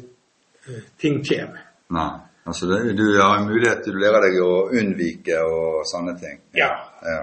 eh 0.68 0.84
ting 1.02 1.28
kommer. 1.28 1.62
Nei. 1.90 2.12
Altså 2.46 2.66
det, 2.66 2.98
du 2.98 3.22
har 3.22 3.38
en 3.38 3.48
mulighet 3.48 3.84
til 3.86 3.96
å 3.96 4.02
lære 4.02 4.22
deg 4.26 4.40
å 4.42 4.54
unnvike 4.74 5.38
og 5.46 5.86
sånne 5.86 6.16
ting. 6.18 6.40
Ja. 6.58 6.72
Ja, 7.06 7.20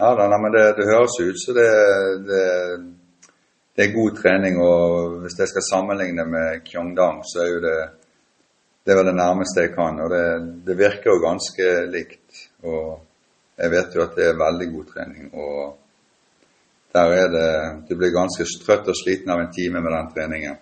ja 0.00 0.08
da, 0.18 0.26
nei, 0.26 0.40
men 0.42 0.56
det, 0.56 0.64
det 0.78 0.90
høres 0.90 1.14
ut 1.20 1.38
så 1.38 1.54
det, 1.54 1.70
det 2.26 2.46
det 3.80 3.86
er 3.88 3.94
god 3.94 4.16
trening. 4.16 4.58
Og 4.60 5.20
hvis 5.22 5.38
jeg 5.40 5.48
skal 5.48 5.64
sammenligne 5.64 6.26
med 6.28 6.60
Kyongdang, 6.66 7.22
så 7.24 7.44
er 7.44 7.52
jo 7.54 7.60
det 7.64 7.78
det 8.84 8.92
er 8.92 8.98
vel 8.98 9.10
det 9.10 9.16
nærmeste 9.16 9.60
jeg 9.60 9.72
kan. 9.74 10.00
Og 10.04 10.10
det, 10.10 10.24
det, 10.66 10.76
virker 10.78 11.12
jo 11.12 11.20
ganske 11.22 11.66
likt. 11.92 12.40
Og 12.64 13.00
jeg 13.60 13.70
vet 13.70 13.96
jo 13.96 14.02
at 14.04 14.16
det 14.16 14.26
er 14.26 14.40
veldig 14.40 14.68
god 14.72 14.88
trening. 14.94 15.30
Og 15.34 15.76
der 16.92 17.12
er 17.22 17.28
det 17.36 17.50
Du 17.88 17.96
blir 17.96 18.12
ganske 18.12 18.44
trøtt 18.64 18.88
og 18.88 18.96
sliten 18.96 19.30
av 19.30 19.40
en 19.40 19.52
time 19.52 19.80
med 19.80 19.92
den 19.96 20.10
treningen. 20.16 20.56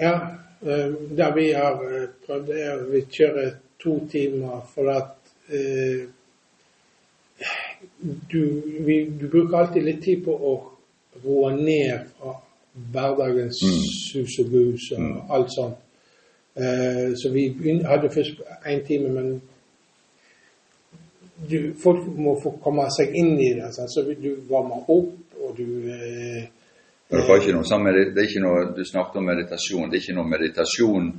Ja, 0.00 0.14
eh, 0.62 0.92
det 1.18 1.32
vi 1.36 1.52
har 1.52 1.84
eh, 1.88 2.08
prøvd, 2.26 2.50
er 2.56 2.72
at 2.76 2.86
vi 2.92 3.04
kjører 3.18 3.50
to 3.82 3.98
timer 4.12 4.60
for 4.74 4.92
at 4.92 5.32
eh, 5.48 6.08
du, 8.30 8.42
vi, 8.86 9.04
du 9.20 9.28
bruker 9.28 9.58
alltid 9.58 9.84
litt 9.84 10.04
tid 10.04 10.24
på 10.24 10.36
å 10.36 10.54
roe 11.24 11.52
ned 11.56 12.06
fra 12.16 12.36
hverdagens 12.92 13.62
mm. 13.62 13.86
sus 14.10 14.38
og 14.38 14.50
bus 14.50 14.90
og 14.96 15.00
mm. 15.00 15.16
alt 15.30 15.54
sånt. 15.54 15.86
Uh, 16.60 17.14
så 17.16 17.30
vi 17.32 17.46
hadde 17.86 18.10
først 18.10 18.42
én 18.66 18.86
time, 18.86 19.08
men 19.14 19.42
du, 21.50 21.72
folk 21.82 22.06
må 22.16 22.34
få 22.42 22.56
komme 22.62 22.84
seg 22.92 23.14
inn 23.16 23.36
i 23.38 23.52
det. 23.54 23.64
Altså. 23.70 23.86
Så 23.88 24.04
du 24.22 24.30
varmer 24.50 24.90
opp, 24.90 25.14
og 25.40 25.54
du 25.56 25.66
uh, 25.88 26.42
det, 27.10 27.22
ikke 27.26 27.56
noe, 27.56 27.92
det 28.14 28.22
er 28.22 28.28
ikke 28.28 28.42
noe 28.44 28.66
Du 28.76 28.84
snakket 28.86 29.18
om 29.18 29.24
meditasjon. 29.26 29.88
Det 29.90 29.98
er 29.98 30.04
ikke 30.04 30.18
noe 30.18 30.30
meditasjon 30.30 31.10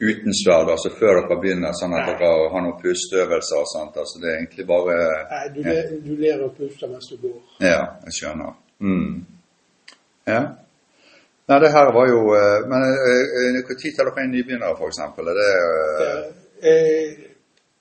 uten 0.00 0.34
sverd, 0.34 0.68
altså 0.74 0.90
før 0.92 1.22
dere 1.22 1.38
begynner, 1.40 1.72
sånn 1.72 1.94
at 1.96 2.02
Nei. 2.04 2.16
dere 2.18 2.48
har 2.52 2.64
noen 2.64 2.76
pusteøvelser 2.82 3.62
og 3.62 3.68
sånt. 3.70 3.96
altså 4.02 4.20
Det 4.20 4.28
er 4.28 4.38
egentlig 4.42 4.66
bare 4.68 4.96
Nei, 5.30 5.44
du, 5.54 5.60
ja. 5.64 5.76
du 6.04 6.12
lærer 6.20 6.44
å 6.44 6.52
puste 6.52 6.90
mens 6.90 7.08
du 7.08 7.16
går. 7.22 7.38
Ja, 7.64 7.80
jeg 8.04 8.18
skjønner. 8.18 8.58
Mm. 8.78 9.26
Ja. 10.26 10.40
Nei, 11.46 11.58
det 11.62 11.70
her 11.72 11.92
var 11.94 12.08
jo 12.10 12.20
eh, 12.34 12.68
Men 12.68 12.82
når 12.82 12.96
eh, 13.10 13.60
eh, 13.70 13.92
tar 13.96 14.08
dere 14.08 14.24
inn 14.24 14.32
nybegynnere, 14.34 14.74
f.eks.? 14.74 14.98
Er 14.98 15.38
det 15.38 16.72
er 16.72 17.14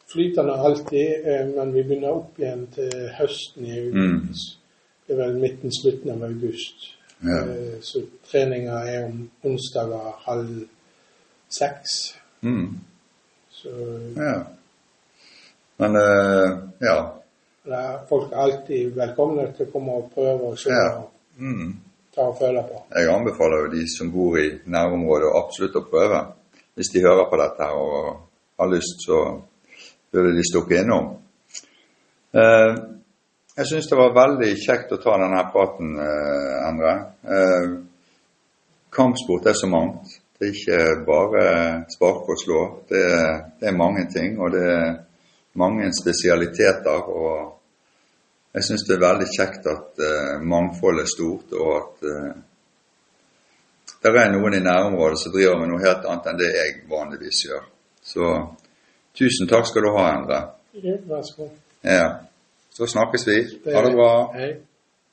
Flytende 0.06 0.54
alltid, 0.54 1.26
men 1.56 1.72
vi 1.74 1.82
begynner 1.84 2.14
opp 2.14 2.38
igjen 2.40 2.68
til 2.72 2.92
høsten 3.18 3.66
i 3.66 3.72
august. 3.74 3.96
Mm. 3.98 5.00
Det 5.08 5.16
er 5.16 5.18
vel 5.18 5.40
midten-slutten 5.42 6.12
av 6.14 6.22
august. 6.28 6.86
Ja. 7.26 7.40
Så 7.82 8.04
treninga 8.30 8.84
er 8.86 9.08
om 9.08 9.18
onsdager 9.50 10.14
halv 10.28 10.52
seks. 11.50 11.98
Mm. 12.46 12.78
Så 13.50 13.74
Ja. 14.16 14.38
Men 15.82 16.00
ja. 16.86 16.98
Folk 18.10 18.32
er 18.32 18.38
alltid 18.45 18.93
velkomne 18.95 19.49
til 19.58 19.65
å 19.67 19.71
komme 19.73 19.99
og 19.99 20.12
prøve 20.13 20.54
og 20.54 20.60
se. 20.62 20.73
Ja. 20.73 21.01
Mm 21.41 21.73
ta 22.15 22.30
og 22.30 22.38
føle 22.39 22.63
på. 22.63 22.82
Jeg 22.95 23.12
anbefaler 23.12 23.63
jo 23.63 23.71
de 23.75 23.84
som 23.91 24.12
bor 24.12 24.38
i 24.39 24.47
nærområdet 24.71 25.34
absolutt 25.41 25.80
å 25.80 25.86
prøve. 25.89 26.21
Hvis 26.75 26.91
de 26.93 27.04
hører 27.04 27.30
på 27.32 27.39
dette 27.39 27.69
og 27.75 27.95
har 28.60 28.71
lyst, 28.71 29.06
så 29.08 29.21
burde 30.12 30.36
de 30.36 30.45
stukke 30.47 30.82
innom. 30.82 31.10
Eh, 32.36 32.71
jeg 33.56 33.67
syns 33.69 33.89
det 33.91 33.99
var 33.99 34.15
veldig 34.15 34.51
kjekt 34.60 34.93
å 34.95 35.01
ta 35.04 35.17
denne 35.19 35.43
praten, 35.51 35.95
eh, 36.04 36.67
Endre. 36.69 36.93
Eh, 37.36 37.75
kampsport 38.91 39.47
er 39.47 39.54
så 39.54 39.67
mangt. 39.67 40.19
Det 40.39 40.47
er 40.47 40.54
ikke 40.54 41.06
bare 41.08 41.86
spark 41.91 42.30
og 42.30 42.39
slå. 42.39 42.62
Det 42.89 43.04
det 43.60 43.67
er 43.67 43.78
mange 43.78 44.08
ting, 44.12 44.39
og 44.39 44.51
det 44.51 44.63
er 44.63 44.97
mange 45.56 45.91
spesialiteter. 45.95 47.10
og 47.10 47.55
jeg 48.56 48.63
syns 48.63 48.86
det 48.88 48.96
er 48.96 49.04
veldig 49.04 49.30
kjekt 49.32 49.65
at 49.68 50.04
uh, 50.04 50.44
mangfoldet 50.48 51.04
er 51.04 51.12
stort, 51.12 51.56
og 51.60 51.72
at 51.78 52.06
uh, 52.08 52.36
det 54.06 54.13
er 54.22 54.32
noen 54.32 54.56
i 54.56 54.63
nærområdet 54.63 55.20
som 55.20 55.34
driver 55.34 55.58
med 55.60 55.72
noe 55.72 55.82
helt 55.82 56.06
annet 56.06 56.30
enn 56.32 56.39
det 56.39 56.52
jeg 56.54 56.78
vanligvis 56.89 57.41
gjør. 57.48 57.65
Så 58.06 58.30
tusen 59.18 59.50
takk 59.50 59.68
skal 59.68 59.88
du 59.88 59.91
ha, 59.98 60.06
Endre. 60.13 60.39
Ja, 60.78 60.96
vær 61.10 61.26
så 61.26 61.41
god. 61.41 61.52
Ja. 61.84 62.08
Så 62.76 62.88
snakkes 62.91 63.28
vi. 63.28 63.38
Ha 63.65 63.84
det 63.86 63.94
bra. 63.96 64.12
Hei. 64.36 64.50